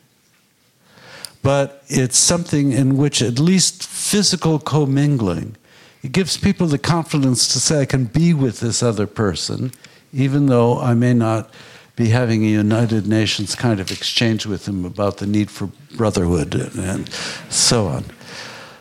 [1.44, 5.54] but it's something in which at least physical commingling
[6.02, 9.70] it gives people the confidence to say i can be with this other person
[10.12, 11.48] even though i may not
[11.96, 16.54] be having a united nations kind of exchange with them about the need for brotherhood
[16.54, 17.08] and, and
[17.48, 18.04] so on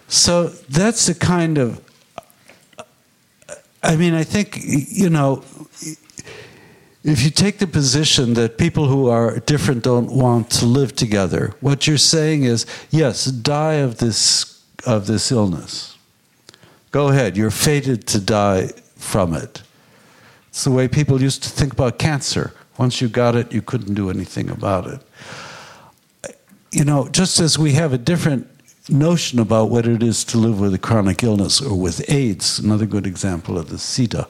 [0.08, 1.80] so that's the kind of
[3.84, 5.44] i mean i think you know
[7.04, 11.54] if you take the position that people who are different don't want to live together,
[11.60, 15.98] what you're saying is, yes, die of this of this illness.
[16.92, 19.64] Go ahead, you're fated to die from it.
[20.50, 22.54] It's the way people used to think about cancer.
[22.78, 25.00] Once you got it, you couldn't do anything about it.
[26.72, 28.48] You know, just as we have a different
[28.90, 32.86] notion about what it is to live with a chronic illness or with AIDS, another
[32.86, 34.28] good example of the SIDA.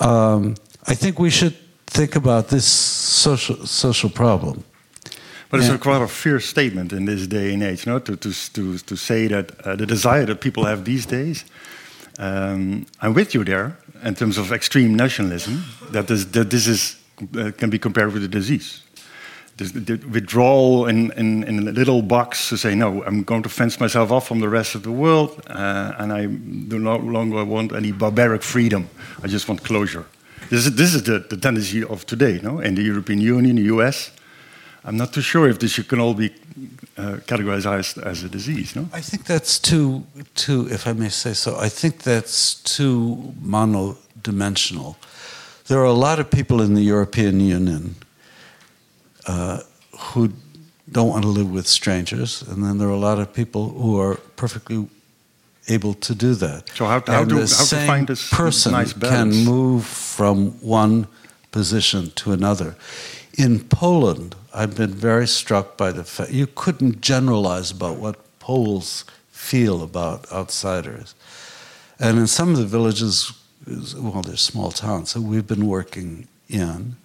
[0.00, 0.56] Um,
[0.86, 1.56] I think we should
[1.86, 4.64] think about this social social problem.
[5.50, 5.76] But it's yeah.
[5.76, 7.98] a quite a fierce statement in this day and age, no?
[7.98, 11.44] To to to to say that uh, the desire that people have these days.
[12.18, 15.64] Um, I'm with you there in terms of extreme nationalism.
[15.92, 16.97] That is that this is
[17.36, 18.82] uh, can be compared with a disease.
[19.56, 23.80] The withdrawal in, in, in a little box to say no, I'm going to fence
[23.80, 27.90] myself off from the rest of the world, uh, and I no longer want any
[27.90, 28.88] barbaric freedom.
[29.20, 30.06] I just want closure.
[30.48, 32.60] This is, this is the, the tendency of today, no?
[32.60, 34.12] In the European Union, the US.
[34.84, 36.30] I'm not too sure if this can all be
[36.96, 38.88] uh, categorized as, as, a disease, no?
[38.92, 40.04] I think that's too,
[40.34, 44.96] too, if I may say so, I think that's too monodimensional.
[45.68, 47.94] There are a lot of people in the European Union
[49.26, 49.60] uh,
[49.98, 50.32] who
[50.90, 54.00] don't want to live with strangers, and then there are a lot of people who
[54.00, 54.88] are perfectly
[55.68, 56.70] able to do that.
[56.74, 61.06] So how, how, the how same to find this person nice can move from one
[61.52, 62.74] position to another.
[63.38, 69.04] in Poland, I've been very struck by the fact you couldn't generalize about what Poles
[69.30, 71.14] feel about outsiders.
[72.00, 73.32] And in some of the villages,
[73.96, 76.96] well, they're small towns that we've been working in,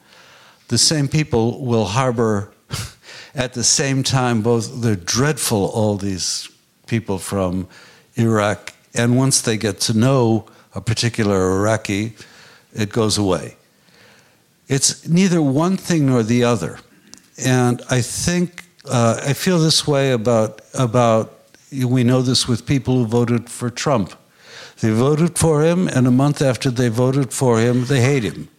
[0.67, 2.51] the same people will harbor
[3.35, 6.49] at the same time both they're dreadful, all these
[6.87, 7.67] people from
[8.15, 10.45] Iraq, and once they get to know
[10.75, 12.13] a particular Iraqi,
[12.73, 13.55] it goes away.
[14.67, 16.79] It's neither one thing nor the other.
[17.37, 21.33] And I think uh, I feel this way about about
[21.71, 24.13] we know this with people who voted for Trump.
[24.83, 28.49] They voted for him, and a month after they voted for him, they hate him.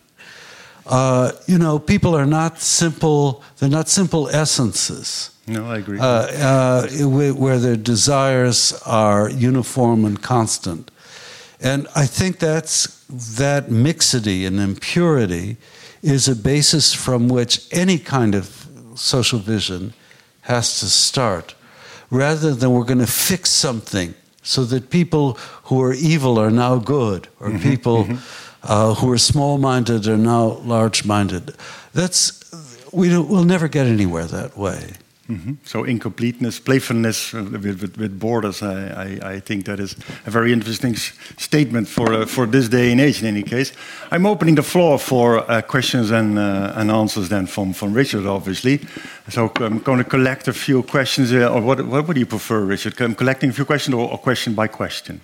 [0.86, 3.42] Uh, you know, people are not simple.
[3.58, 5.36] They're not simple essences.
[5.46, 5.98] No, I agree.
[5.98, 6.88] Uh, uh,
[7.34, 10.90] where their desires are uniform and constant,
[11.60, 13.04] and I think that's
[13.36, 15.58] that mixity and impurity
[16.00, 19.92] is a basis from which any kind of social vision
[20.40, 21.54] has to start,
[22.08, 24.14] rather than we're going to fix something
[24.44, 28.40] so that people who are evil are now good, or mm-hmm, people mm-hmm.
[28.66, 31.54] Uh, who are small-minded are now large-minded.
[31.92, 32.40] That's
[32.92, 34.92] we will never get anywhere that way.
[35.26, 35.56] Mm -hmm.
[35.62, 38.60] So incompleteness, playfulness uh, with, with, with borders.
[38.60, 38.66] I,
[39.06, 39.96] I, I, think that is
[40.26, 40.96] a very interesting
[41.36, 43.20] statement for uh, for this day and age.
[43.20, 43.72] In any case,
[44.10, 48.26] I'm opening the floor for uh, questions and uh, and answers then from from Richard,
[48.26, 48.80] obviously.
[49.28, 51.30] So I'm going to collect a few questions.
[51.30, 53.00] Uh, or what what would you prefer, Richard?
[53.00, 55.20] I'm collecting a few questions or, or question by question.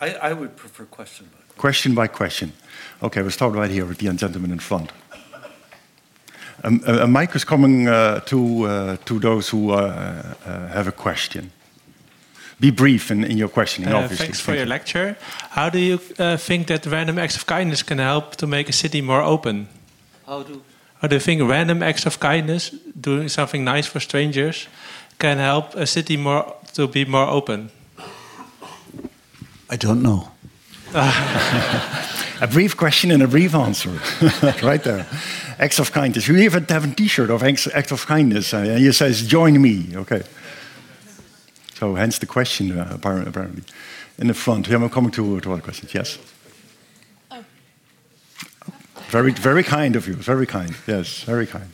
[0.00, 1.60] I, I would prefer question by question.
[1.60, 2.52] Question by question.
[3.00, 4.92] Okay, we'll start right here with the gentleman in front.
[6.64, 9.76] Um, a, a, mic is coming uh, to, uh, to those who uh,
[10.44, 11.52] uh, have a question.
[12.58, 14.26] Be brief in, in your questioning, uh, obviously.
[14.26, 15.16] Thanks for your lecture.
[15.50, 15.98] How do you
[16.38, 19.68] think that random acts of kindness can help to make a city more open?
[20.26, 20.62] How do?
[21.00, 22.70] How do you think random acts of kindness,
[23.00, 24.66] doing something nice for strangers,
[25.18, 27.70] can help a city more to be more open?
[29.70, 30.32] I don't know.
[30.94, 33.90] A brief question and a brief answer,
[34.62, 35.06] right there
[35.58, 36.28] acts of kindness.
[36.28, 39.96] You even have a T-shirt of acts of kindness, uh, and it says "Join me."
[39.96, 40.22] Okay.
[41.74, 43.62] So, hence the question, uh, apparently,
[44.18, 44.66] in the front.
[44.66, 45.94] Yeah, I'm coming to, to other questions.
[45.94, 46.18] Yes.
[47.30, 47.44] Oh.
[49.10, 50.14] Very, very kind of you.
[50.14, 50.74] Very kind.
[50.88, 51.70] Yes, very kind.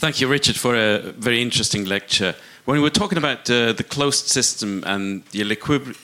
[0.00, 2.34] Thank you, Richard, for a very interesting lecture.
[2.70, 5.42] When we were talking about uh, the closed system and the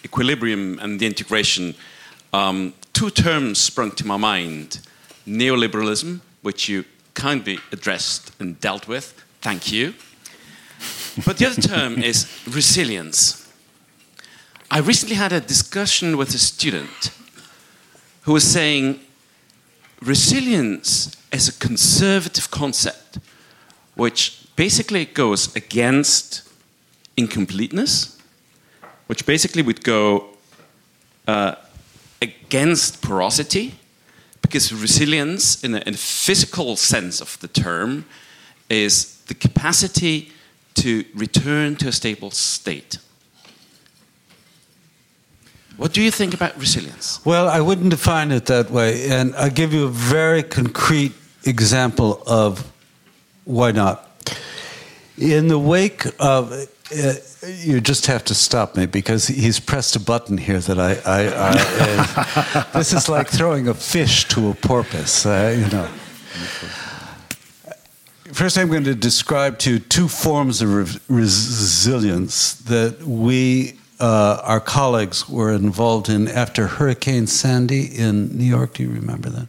[0.04, 1.76] equilibrium and the integration,
[2.32, 4.80] um, two terms sprung to my mind
[5.28, 6.84] neoliberalism, which you
[7.14, 9.14] kindly addressed and dealt with.
[9.42, 9.94] Thank you.
[11.24, 13.48] But the other term is resilience.
[14.68, 17.12] I recently had a discussion with a student
[18.22, 18.98] who was saying
[20.02, 23.20] resilience is a conservative concept
[23.94, 26.42] which basically goes against
[27.16, 28.20] incompleteness,
[29.06, 30.26] which basically would go
[31.26, 31.54] uh,
[32.22, 33.74] against porosity
[34.42, 38.04] because resilience, in a, in a, physical sense of the term,
[38.70, 40.30] is the capacity
[40.74, 42.98] to return to a stable state.
[45.76, 47.20] What do you think about resilience?
[47.24, 49.10] Well, I wouldn't define it that way.
[49.10, 51.12] And I'll give you a very concrete
[51.44, 52.72] example of
[53.44, 54.02] why not.
[55.18, 57.14] In the wake of uh,
[57.46, 60.92] you just have to stop me because he's pressed a button here that I.
[61.04, 61.54] I, I
[62.54, 65.88] uh, this is like throwing a fish to a porpoise, uh, you know.
[68.32, 74.40] First, I'm going to describe to you two forms of re resilience that we, uh,
[74.44, 78.74] our colleagues, were involved in after Hurricane Sandy in New York.
[78.74, 79.48] Do you remember that?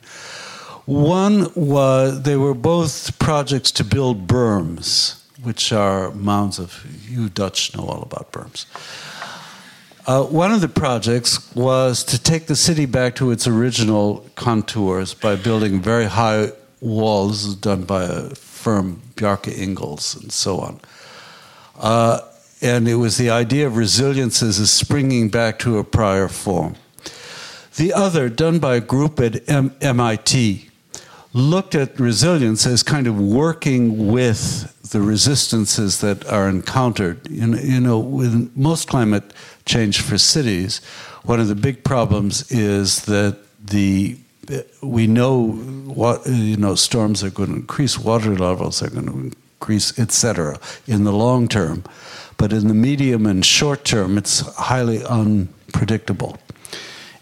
[0.86, 7.76] One was they were both projects to build berms which are mounds of, you Dutch
[7.76, 8.66] know all about berms.
[10.06, 15.14] Uh, one of the projects was to take the city back to its original contours
[15.14, 16.50] by building very high
[16.80, 20.80] walls done by a firm, Bjarke Ingels, and so on.
[21.78, 22.22] Uh,
[22.62, 26.76] and it was the idea of resilience as a springing back to a prior form.
[27.76, 30.70] The other, done by a group at M- MIT,
[31.34, 37.28] looked at resilience as kind of working with the resistances that are encountered.
[37.30, 39.34] You know, you know, with most climate
[39.66, 40.82] change for cities,
[41.24, 44.18] one of the big problems is that the
[44.82, 49.36] we know what you know storms are going to increase, water levels are going to
[49.60, 50.60] increase, etc.
[50.88, 51.84] In the long term,
[52.38, 56.38] but in the medium and short term, it's highly unpredictable.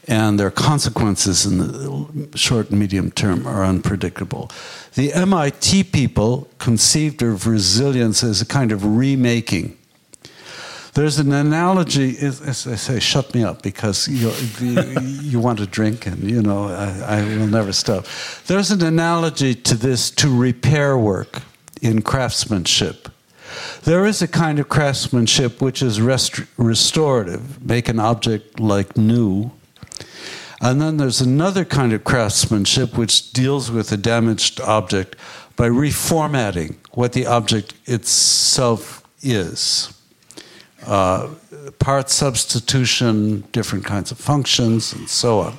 [0.08, 4.52] And their consequences in the short and medium term are unpredictable.
[4.94, 9.78] The MIT people conceived of resilience as a kind of remaking.
[10.94, 14.32] There's an analogy, as I say, shut me up because you,
[15.22, 18.06] you want to drink and, you know, I, I will never stop.
[18.48, 21.42] There's an analogy to this to repair work
[21.82, 23.10] in craftsmanship.
[23.84, 29.52] There is a kind of craftsmanship which is rest- restorative, make an object like new.
[30.62, 35.16] And then there's another kind of craftsmanship which deals with a damaged object
[35.56, 39.94] by reformatting what the object itself is.
[40.86, 41.30] Uh,
[41.80, 45.58] part substitution, different kinds of functions, and so on.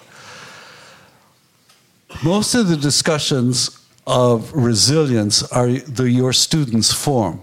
[2.25, 7.41] Most of the discussions of resilience are the your students form.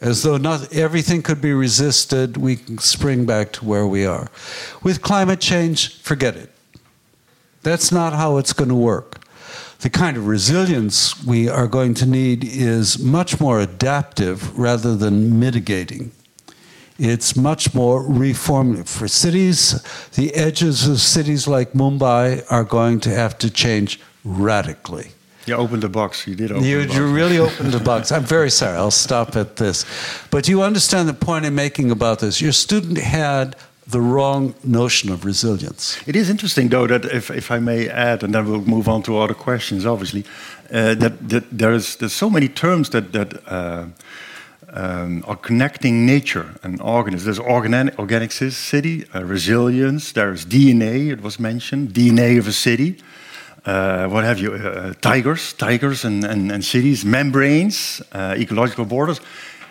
[0.00, 4.28] As though not everything could be resisted, we can spring back to where we are.
[4.82, 6.53] With climate change, forget it.
[7.64, 9.20] That's not how it's going to work.
[9.80, 15.40] The kind of resilience we are going to need is much more adaptive rather than
[15.40, 16.12] mitigating.
[16.98, 18.86] It's much more reformative.
[18.86, 19.82] For cities,
[20.14, 25.10] the edges of cities like Mumbai are going to have to change radically.
[25.46, 26.26] You opened the box.
[26.26, 26.98] You did open you, the box.
[26.98, 28.12] You really opened the box.
[28.12, 28.76] I'm very sorry.
[28.76, 29.84] I'll stop at this.
[30.30, 32.40] But you understand the point I'm making about this.
[32.40, 35.98] Your student had the wrong notion of resilience.
[36.06, 39.02] It is interesting, though, that if, if I may add, and then we'll move on
[39.02, 40.24] to other questions, obviously,
[40.72, 43.86] uh, that, that there's, there's so many terms that, that uh,
[44.70, 47.24] um, are connecting nature and organisms.
[47.24, 52.96] There's organic, organic city, uh, resilience, there's DNA, it was mentioned, DNA of a city.
[53.66, 59.20] Uh, what have you, uh, tigers, tigers and, and, and cities, membranes, uh, ecological borders.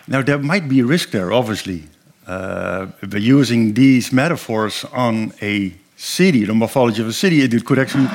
[0.08, 1.84] Now, there might be a risk there, obviously,
[2.26, 7.42] uh, by using these metaphors on a city, the morphology of a city.
[7.42, 8.08] It, could actually,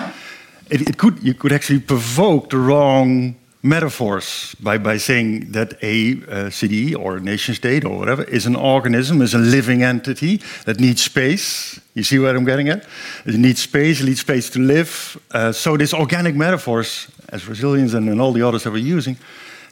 [0.70, 6.22] it, it, could, you could actually provoke the wrong metaphors by, by saying that a
[6.30, 10.38] uh, city or a nation state or whatever is an organism, is a living entity
[10.66, 11.80] that needs space.
[11.94, 12.86] You see what I'm getting at?
[13.26, 15.20] It needs space, it needs space to live.
[15.32, 19.18] Uh, so these organic metaphors, as resilience and, and, all the others that we're using,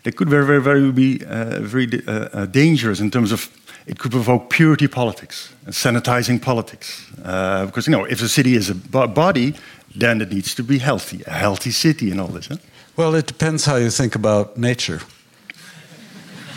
[0.03, 3.49] they could very, very, very be uh, very uh, uh, dangerous in terms of
[3.88, 7.09] it could provoke purity politics and sanitizing politics.
[7.23, 9.55] Uh, because you know, if a city is a body,
[9.95, 12.47] then it needs to be healthy, a healthy city, and all this.
[12.47, 12.57] Huh?
[12.97, 14.99] Well, it depends how you think about nature.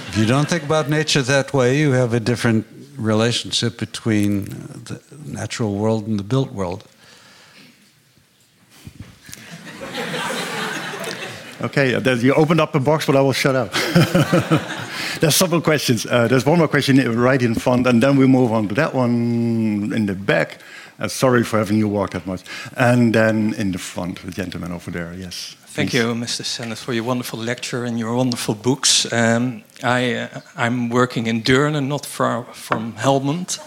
[0.09, 2.67] If you don't think about nature that way, you have a different
[2.97, 4.45] relationship between
[4.85, 6.85] the natural world and the built world.
[11.63, 13.73] Okay, uh, you opened up a box, but I will shut up.
[15.21, 16.07] there's several questions.
[16.07, 18.95] Uh, there's one more question right in front, and then we move on to that
[18.95, 20.59] one in the back.
[21.01, 22.43] Uh, sorry for having you walk that much.
[22.77, 25.57] And then in the front, the gentleman over there, yes.
[25.73, 26.45] Thank you, Mr.
[26.45, 29.11] Sennett, for your wonderful lecture and your wonderful books.
[29.13, 33.59] Um, I, uh, I'm working in Deurne, not far from Helmond,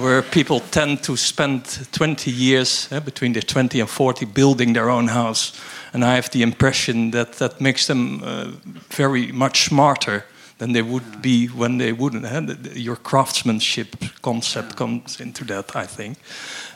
[0.00, 4.88] where people tend to spend 20 years, uh, between the 20 and 40, building their
[4.88, 5.52] own house.
[5.92, 8.52] And I have the impression that that makes them uh,
[8.90, 10.24] very much smarter
[10.58, 12.76] than they would be when they wouldn't.
[12.76, 16.18] Your craftsmanship concept comes into that, I think.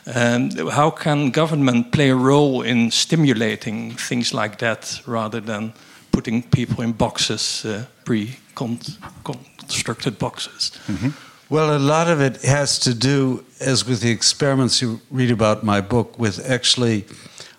[0.05, 5.73] Um, how can government play a role in stimulating things like that rather than
[6.11, 10.71] putting people in boxes, uh, pre-constructed boxes?
[10.87, 11.11] Mm -hmm.
[11.49, 15.61] Well, a lot of it has to do, as with the experiments you read about
[15.61, 17.05] in my book, with actually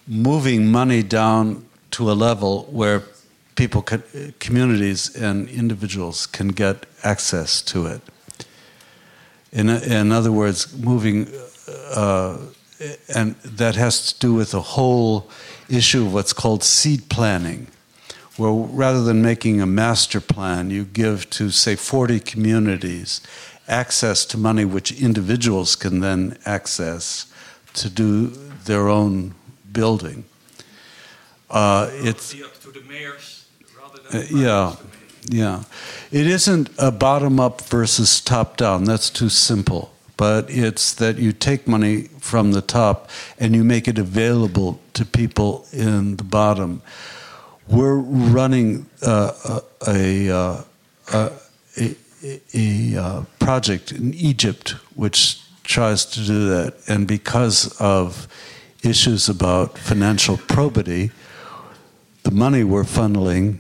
[0.06, 3.02] moving money down to a level where
[3.54, 4.02] people, can,
[4.40, 8.00] communities, and individuals can get access to it.
[9.52, 11.28] In, in other words, moving
[11.94, 12.38] uh,
[13.14, 15.30] and that has to do with the whole
[15.68, 17.68] issue of what's called seed planning,
[18.36, 23.20] where rather than making a master plan, you give to, say, 40 communities
[23.68, 27.32] access to money which individuals can then access
[27.72, 28.26] to do
[28.64, 29.34] their own
[29.72, 30.24] building.
[31.48, 33.33] Uh, it's up to the mayors
[34.30, 34.76] yeah,
[35.28, 35.64] yeah.
[36.10, 38.84] It isn't a bottom up versus top down.
[38.84, 43.88] That's too simple but it's that you take money from the top and you make
[43.88, 46.82] it available to people in the bottom.
[47.68, 50.62] We're running uh, a, uh,
[51.12, 51.32] a,
[51.76, 51.96] a,
[52.54, 58.28] a, uh, project in Egypt which tries to do that, and because of
[58.82, 61.10] issues about financial probity,
[62.22, 63.58] the money we're funneling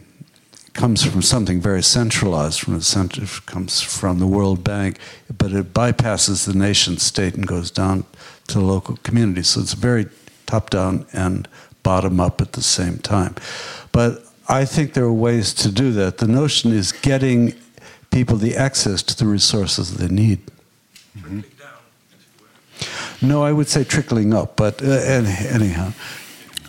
[0.74, 4.98] comes from something very centralized, from the center, comes from the World Bank,
[5.38, 8.04] but it bypasses the nation state and goes down
[8.48, 9.42] to the local community.
[9.42, 10.06] So it's very
[10.46, 11.48] top down and
[11.82, 13.36] bottom up at the same time.
[13.92, 16.18] But I think there are ways to do that.
[16.18, 17.54] The notion is getting
[18.10, 20.40] people the access to the resources they need.
[21.16, 21.40] Mm-hmm.
[23.22, 25.92] No, I would say trickling up, but uh, anyhow.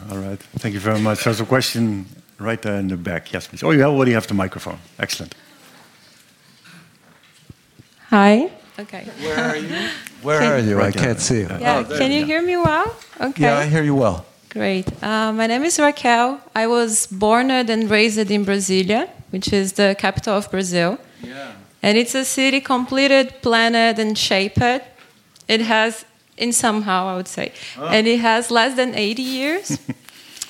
[0.09, 0.39] All right.
[0.59, 1.23] Thank you very much.
[1.23, 2.05] There's a question
[2.39, 3.31] right there in the back.
[3.31, 3.63] Yes, please.
[3.63, 4.79] Oh, you already have the microphone.
[4.99, 5.35] Excellent.
[8.09, 8.51] Hi.
[8.77, 9.05] Okay.
[9.19, 9.89] Where are you?
[10.21, 10.77] Where can, are you?
[10.77, 11.47] Right I can't see you.
[11.47, 11.85] Yeah.
[11.89, 12.95] Oh, can you hear me well?
[13.19, 13.43] Okay.
[13.43, 14.25] Yeah, I hear you well.
[14.49, 14.87] Great.
[15.03, 16.39] Uh, my name is Raquel.
[16.55, 20.97] I was born and raised in Brasilia, which is the capital of Brazil.
[21.21, 21.51] Yeah.
[21.83, 24.61] And it's a city completed, planned, and shaped.
[25.47, 26.05] It has,
[26.37, 27.87] in somehow, I would say, oh.
[27.87, 29.77] and it has less than 80 years.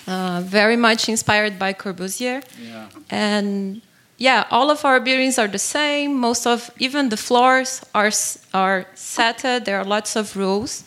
[0.08, 2.44] uh, very much inspired by Corbusier.
[2.60, 2.88] Yeah.
[3.10, 3.82] And
[4.18, 6.16] yeah, all of our buildings are the same.
[6.20, 8.12] Most of even the floors are
[8.54, 9.40] are set.
[9.66, 10.84] There are lots of rules.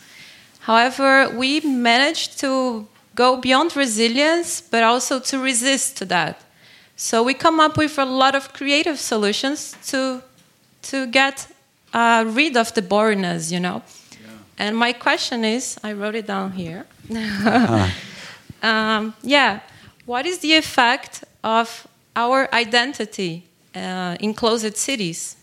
[0.61, 6.41] However, we managed to go beyond resilience, but also to resist to that.
[6.95, 10.21] So we come up with a lot of creative solutions to
[10.81, 11.47] to get
[11.93, 13.81] uh, rid of the boringness, you know.
[14.11, 14.65] Yeah.
[14.67, 16.85] And my question is, I wrote it down here.
[17.11, 17.89] uh-huh.
[18.61, 19.59] um, yeah,
[20.05, 23.45] what is the effect of our identity
[23.75, 25.35] uh, in closed cities?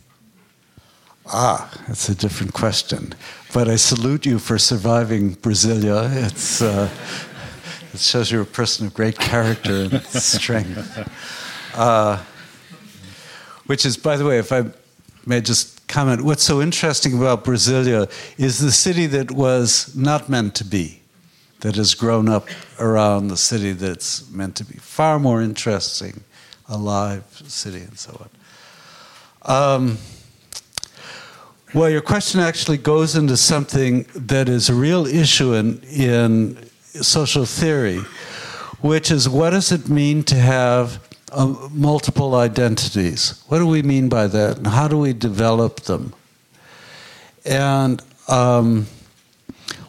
[1.27, 3.15] Ah, that's a different question.
[3.53, 6.11] But I salute you for surviving Brasilia.
[6.27, 6.89] It's, uh,
[7.93, 11.11] it shows you're a person of great character and strength.
[11.75, 12.23] Uh,
[13.67, 14.65] which is, by the way, if I
[15.25, 20.55] may just comment, what's so interesting about Brasilia is the city that was not meant
[20.57, 21.01] to be,
[21.61, 24.79] that has grown up around the city that's meant to be.
[24.79, 26.23] Far more interesting
[26.69, 28.29] alive city and so
[29.45, 29.75] on.
[29.75, 29.99] Um,
[31.75, 36.69] well, your question actually goes into something that is a real issue in, in
[37.03, 37.99] social theory,
[38.81, 41.03] which is what does it mean to have
[41.33, 43.43] uh, multiple identities?
[43.49, 46.15] What do we mean by that, and how do we develop them?
[47.45, 48.87] And um,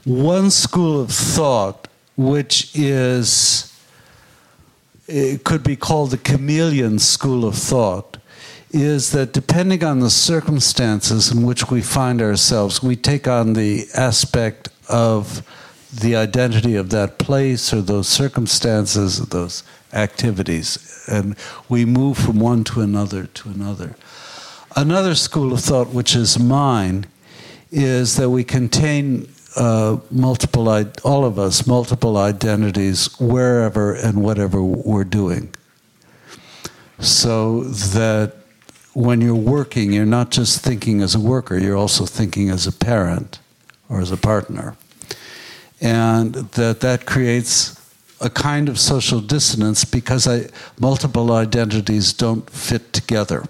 [0.07, 3.77] one school of thought, which is
[5.05, 8.15] it could be called the chameleon school of thought,
[8.71, 13.85] is that depending on the circumstances in which we find ourselves, we take on the
[13.95, 15.45] aspect of
[15.93, 19.61] the identity of that place or those circumstances or those
[19.91, 21.35] activities, and
[21.67, 23.97] we move from one to another to another.
[24.73, 27.07] Another school of thought, which is mine,
[27.71, 29.27] is that we contain
[29.57, 30.69] uh, multiple,
[31.03, 35.53] all of us, multiple identities wherever and whatever we're doing.
[36.99, 38.33] So that
[38.93, 42.71] when you're working, you're not just thinking as a worker, you're also thinking as a
[42.71, 43.39] parent
[43.89, 44.75] or as a partner.
[45.79, 47.77] And that that creates
[48.19, 53.43] a kind of social dissonance because I, multiple identities don't fit together.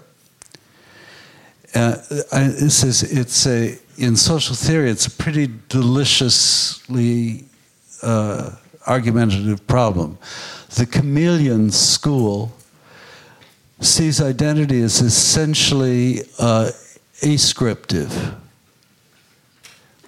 [1.74, 1.96] Uh,
[2.32, 7.44] I, this is, it's a, in social theory, it's a pretty deliciously
[8.02, 8.52] uh,
[8.86, 10.18] argumentative problem.
[10.76, 12.52] The chameleon school
[13.80, 16.70] sees identity as essentially uh,
[17.22, 18.34] ascriptive,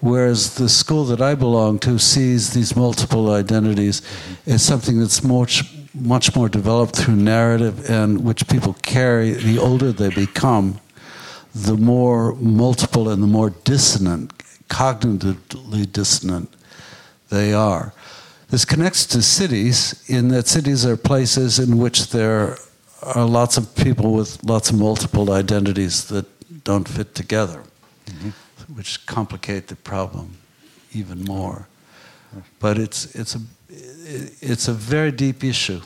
[0.01, 4.03] whereas the school that I belong to sees these multiple identities
[4.47, 5.65] as something that's much,
[5.95, 10.81] much more developed through narrative and which people carry the older they become
[11.55, 14.37] the more multiple and the more dissonant,
[14.69, 16.53] cognitively dissonant
[17.29, 17.93] they are.
[18.49, 22.57] This connects to cities in that cities are places in which there
[23.03, 26.27] are lots of people with lots of multiple identities that
[26.65, 27.63] don't fit together,
[28.07, 28.31] mm-hmm.
[28.75, 30.37] which complicate the problem
[30.93, 31.69] even more.
[32.59, 33.41] But it's, it's, a,
[34.41, 35.81] it's a very deep issue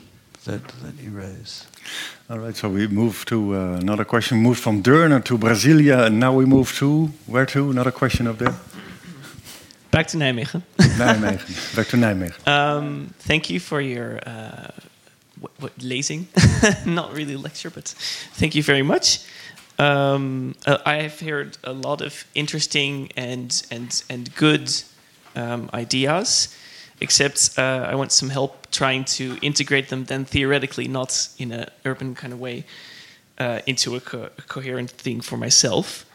[0.45, 1.67] that, that you raise.
[2.29, 4.37] All right, so we move to uh, another question.
[4.39, 7.69] Moved from Deurne to Brasilia, and now we move to where to?
[7.69, 8.55] Another question up there.
[9.91, 10.63] Back to Nijmegen.
[10.77, 11.75] Nijmegen.
[11.75, 12.33] Back to Nijmegen.
[12.47, 14.71] Um, thank you for your uh,
[15.39, 16.27] what, what, lazing.
[16.85, 17.95] Not really lecture, but
[18.33, 19.19] thank you very much.
[19.77, 24.71] Um, uh, I have heard a lot of interesting and and and good
[25.35, 26.49] um, ideas
[27.05, 31.65] except uh, I want some help trying to integrate them then theoretically, not in an
[31.85, 32.57] urban kind of way,
[33.37, 36.05] uh, into a, co a, coherent thing for myself.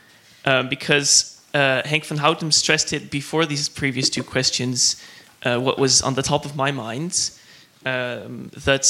[0.44, 4.96] Um, because uh, van Houtum stressed it before these previous two questions,
[5.46, 7.12] uh, what was on the top of my mind,
[7.86, 8.84] um, that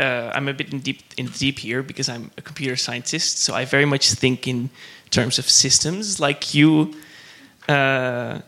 [0.00, 3.54] uh, I'm a bit in deep, in deep here because I'm a computer scientist, so
[3.54, 4.70] I very much think in
[5.10, 6.94] terms of systems like you
[7.68, 8.40] uh,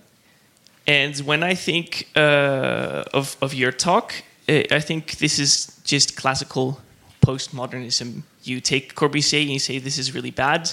[0.90, 4.12] And when I think uh, of, of your talk,
[4.48, 6.80] uh, I think this is just classical
[7.24, 8.22] postmodernism.
[8.42, 10.72] You take Corbusier and you say this is really bad,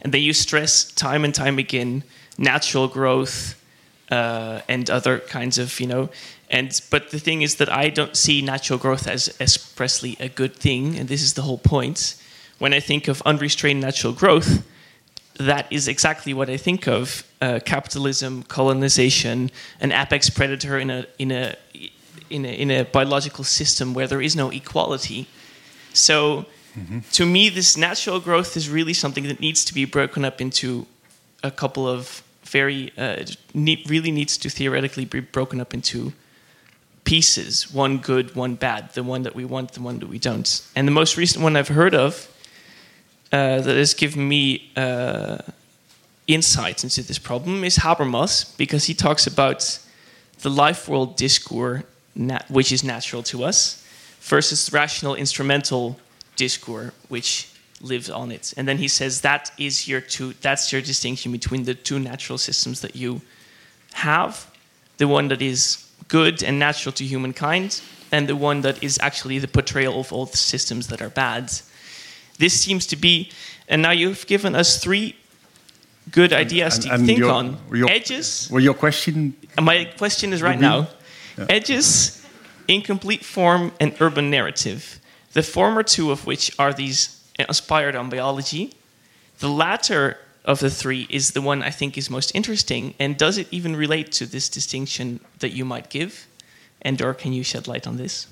[0.00, 2.02] and then you stress time and time again
[2.36, 3.54] natural growth
[4.10, 6.08] uh, and other kinds of you know.
[6.50, 10.56] And but the thing is that I don't see natural growth as expressly a good
[10.56, 12.16] thing, and this is the whole point.
[12.58, 14.64] When I think of unrestrained natural growth,
[15.38, 19.50] that is exactly what I think of: uh, capitalism, colonization,
[19.80, 21.56] an apex predator in a in a
[22.30, 25.26] in a, in a biological system where there is no equality.
[25.92, 26.46] So,
[26.76, 27.00] mm-hmm.
[27.12, 30.86] to me, this natural growth is really something that needs to be broken up into
[31.42, 36.12] a couple of very uh, need, really needs to theoretically be broken up into
[37.04, 40.62] pieces one good one bad the one that we want the one that we don't
[40.76, 42.31] and the most recent one i've heard of
[43.32, 45.38] uh, that has given me uh,
[46.26, 49.78] insights into this problem is Habermas because he talks about
[50.40, 51.82] the life world discourse
[52.48, 53.82] which is natural to us
[54.20, 55.98] versus rational instrumental
[56.36, 57.48] discourse which
[57.80, 58.54] lives on it.
[58.56, 62.38] And then he says that is your two that's your distinction between the two natural
[62.38, 63.20] systems that you
[63.94, 64.46] have,
[64.98, 67.80] the one that is good and natural to humankind,
[68.12, 71.50] and the one that is actually the portrayal of all the systems that are bad.
[72.38, 73.30] This seems to be
[73.72, 75.16] and now you've given us three
[76.10, 77.56] good ideas and, and, to think your, on.
[77.72, 78.48] Your, edges.
[78.50, 80.88] Well your question uh, My question is right now.
[81.38, 81.46] Yeah.
[81.48, 82.22] Edges,
[82.68, 85.00] incomplete form, and urban narrative.
[85.32, 88.74] The former two of which are these inspired on biology.
[89.38, 92.94] The latter of the three is the one I think is most interesting.
[92.98, 96.26] And does it even relate to this distinction that you might give?
[96.82, 98.26] And or can you shed light on this?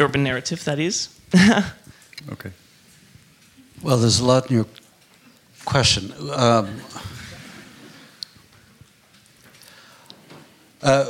[0.00, 1.10] Urban narrative, that is.
[2.32, 2.50] okay.
[3.82, 4.66] Well, there's a lot in your
[5.64, 6.12] question.
[6.32, 6.80] Um,
[10.82, 11.06] uh,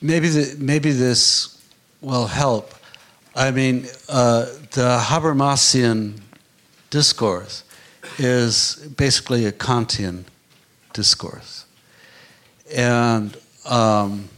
[0.00, 1.62] maybe the, maybe this
[2.00, 2.74] will help.
[3.36, 6.20] I mean, uh, the Habermasian
[6.90, 7.64] discourse
[8.18, 10.24] is basically a Kantian
[10.92, 11.64] discourse.
[12.74, 14.28] And um,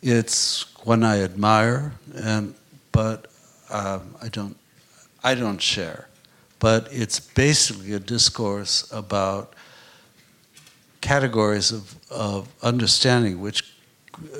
[0.00, 2.54] it's one I admire, and,
[2.90, 3.26] but
[3.70, 4.56] um, I, don't,
[5.22, 6.08] I don't share.
[6.58, 9.54] But it's basically a discourse about
[11.00, 13.74] categories of, of understanding which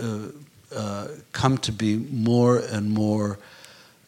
[0.01, 0.28] uh,
[0.74, 3.39] uh, come to be more and more.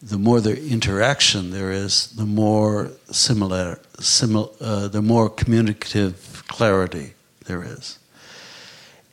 [0.01, 7.13] The more the interaction there is, the more similar, simil, uh, the more communicative clarity
[7.45, 7.97] there is.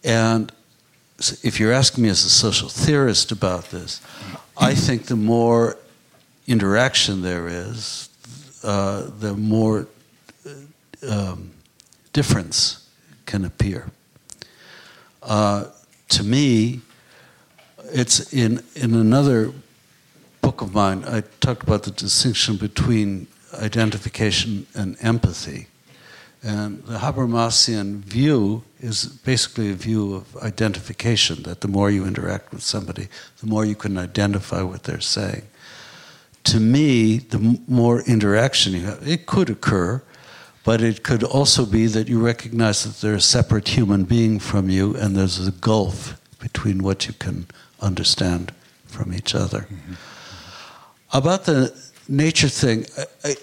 [0.05, 0.53] And
[1.45, 4.01] if you're asking me as a social theorist about this,
[4.57, 5.77] I think the more
[6.47, 8.09] interaction there is,
[8.65, 9.87] uh, the more
[10.47, 10.51] uh,
[11.09, 11.51] um,
[12.13, 12.89] difference
[13.27, 13.91] can appear.
[15.23, 15.67] Uh,
[16.09, 16.81] to me,
[17.93, 19.53] it's in, in another
[20.41, 25.69] book of mine, I talked about the distinction between identification and empathy.
[26.43, 32.53] And the Habermasian view is basically a view of identification, that the more you interact
[32.53, 33.09] with somebody,
[33.41, 35.43] the more you can identify what they're saying.
[36.45, 40.03] To me, the more interaction you have, it could occur,
[40.65, 44.69] but it could also be that you recognize that they're a separate human being from
[44.69, 47.47] you and there's a gulf between what you can
[47.81, 48.53] understand
[48.87, 49.61] from each other.
[49.61, 49.95] Mm-hmm.
[51.13, 51.73] About the
[52.09, 53.37] nature thing, I, I,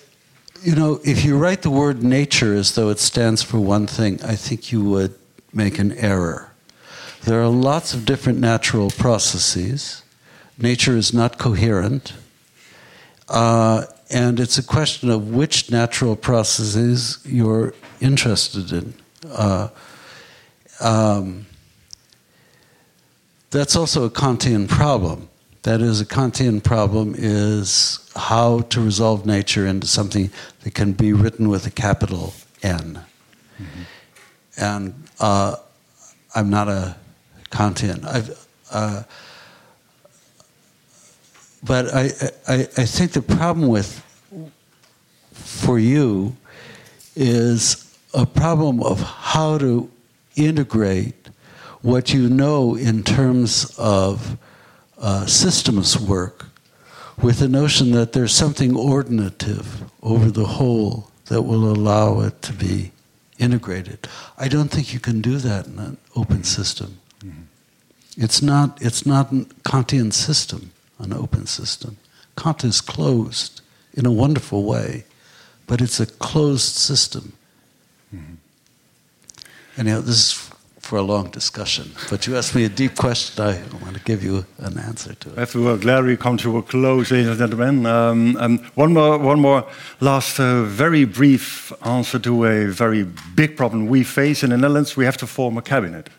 [0.61, 4.22] you know, if you write the word nature as though it stands for one thing,
[4.23, 5.15] I think you would
[5.53, 6.52] make an error.
[7.23, 10.03] There are lots of different natural processes.
[10.57, 12.14] Nature is not coherent.
[13.27, 18.94] Uh, and it's a question of which natural processes you're interested in.
[19.30, 19.69] Uh,
[20.81, 21.45] um,
[23.52, 25.29] that's also a Kantian problem.
[25.64, 30.31] That is, a Kantian problem is how to resolve nature into something
[30.64, 32.34] that can be written with a capital
[32.64, 33.03] N.
[33.57, 33.81] Mm-hmm.
[34.57, 35.57] And uh,
[36.34, 36.95] I'm not a
[37.52, 38.06] Kantian.
[38.72, 39.03] Uh,
[41.61, 42.03] but I,
[42.48, 44.02] I, I think the problem with,
[45.34, 46.38] for you,
[47.15, 49.91] is a problem of how to
[50.36, 51.15] integrate
[51.81, 54.38] what you know in terms of
[55.00, 56.46] uh, systems work
[57.22, 62.54] with the notion that there's something ordinative over the whole that will allow it to
[62.54, 62.92] be
[63.38, 64.08] integrated.
[64.38, 67.00] I don't think you can do that in an open system.
[67.24, 67.44] Mm-hmm.
[68.18, 71.98] It's not it's not a Kantian system, an open system.
[72.36, 73.62] Kant is closed
[73.94, 75.06] in a wonderful way,
[75.68, 77.34] but it's a closed system.
[78.14, 78.36] Mm-hmm.
[79.78, 80.49] Anyhow, this is
[80.90, 83.45] for a long discussion, but you asked me a deep question.
[83.45, 85.38] I want to give you an answer to it.
[85.38, 87.86] If we will gladly come to a close, ladies and gentlemen.
[87.86, 89.64] Um, one more, one more
[89.99, 93.06] last, uh, very brief answer to a very
[93.36, 94.98] big problem we face in the Netherlands.
[94.98, 96.10] We have to form a cabinet,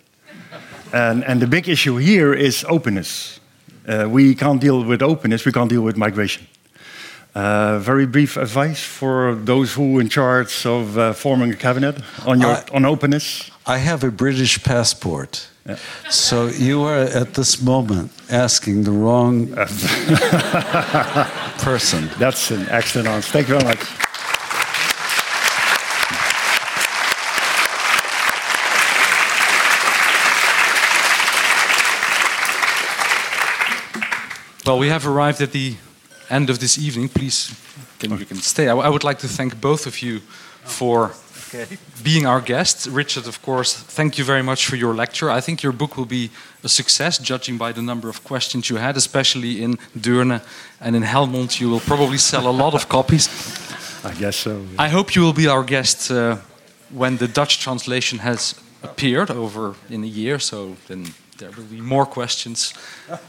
[0.93, 3.41] and and the big issue here is openness.
[3.89, 5.45] Uh, we can't deal with openness.
[5.45, 6.47] We can't deal with migration.
[7.35, 11.97] Uh, very brief advice for those who in charge of uh, forming a cabinet
[12.27, 13.51] on your on openness.
[13.67, 15.49] I have a British passport.
[15.65, 15.77] Yeah.
[16.09, 19.47] So you are at this moment asking the wrong
[21.63, 22.11] person.
[22.19, 23.31] That's an excellent answer.
[23.31, 23.79] Thank you very much.
[34.67, 35.77] Well, we have arrived at the
[36.31, 37.09] end of this evening.
[37.09, 37.55] Please,
[37.99, 38.69] can, you can stay.
[38.69, 40.21] I, I would like to thank both of you
[40.65, 41.13] for
[42.03, 42.87] being our guests.
[42.87, 45.31] Richard, of course, thank you very much for your lecture.
[45.31, 46.31] I think your book will be
[46.63, 50.41] a success, judging by the number of questions you had, especially in Deurne
[50.81, 51.61] and in Helmond.
[51.61, 53.29] You will probably sell a lot of copies.
[54.05, 54.65] I guess so.
[54.79, 56.37] I hope you will be our guest uh,
[56.91, 61.07] when the Dutch translation has appeared over in a year, so then
[61.39, 62.73] there will be more questions.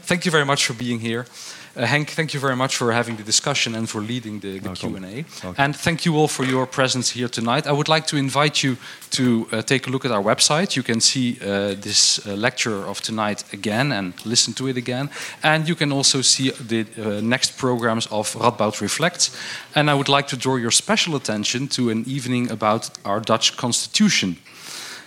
[0.02, 1.26] Thank you very much for being here.
[1.74, 4.74] Uh, Henk, thank you very much for having the discussion and for leading the, the
[4.74, 5.24] Q&A.
[5.56, 7.66] And thank you all for your presence here tonight.
[7.66, 8.76] I would like to invite you
[9.12, 10.76] to uh, take a look at our website.
[10.76, 15.08] You can see uh, this uh, lecture of tonight again and listen to it again.
[15.42, 19.34] And you can also see the uh, next programs of Radboud Reflects.
[19.74, 23.56] And I would like to draw your special attention to an evening about our Dutch
[23.56, 24.36] constitution.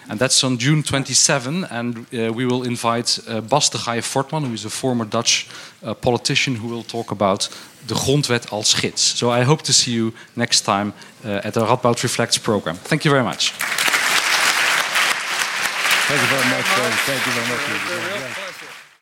[0.07, 4.44] And that's on June 27, and uh, we will invite uh, Bas de Gaay Fortman,
[4.45, 5.48] who is a former Dutch
[5.84, 7.49] uh, politician, who will talk about
[7.88, 9.18] the Grondwet als gids.
[9.18, 12.76] So I hope to see you next time uh, at the Radboud Reflects program.
[12.76, 13.52] Thank you very much.
[16.07, 16.65] Thank you very much.
[17.06, 18.45] Thank you very much.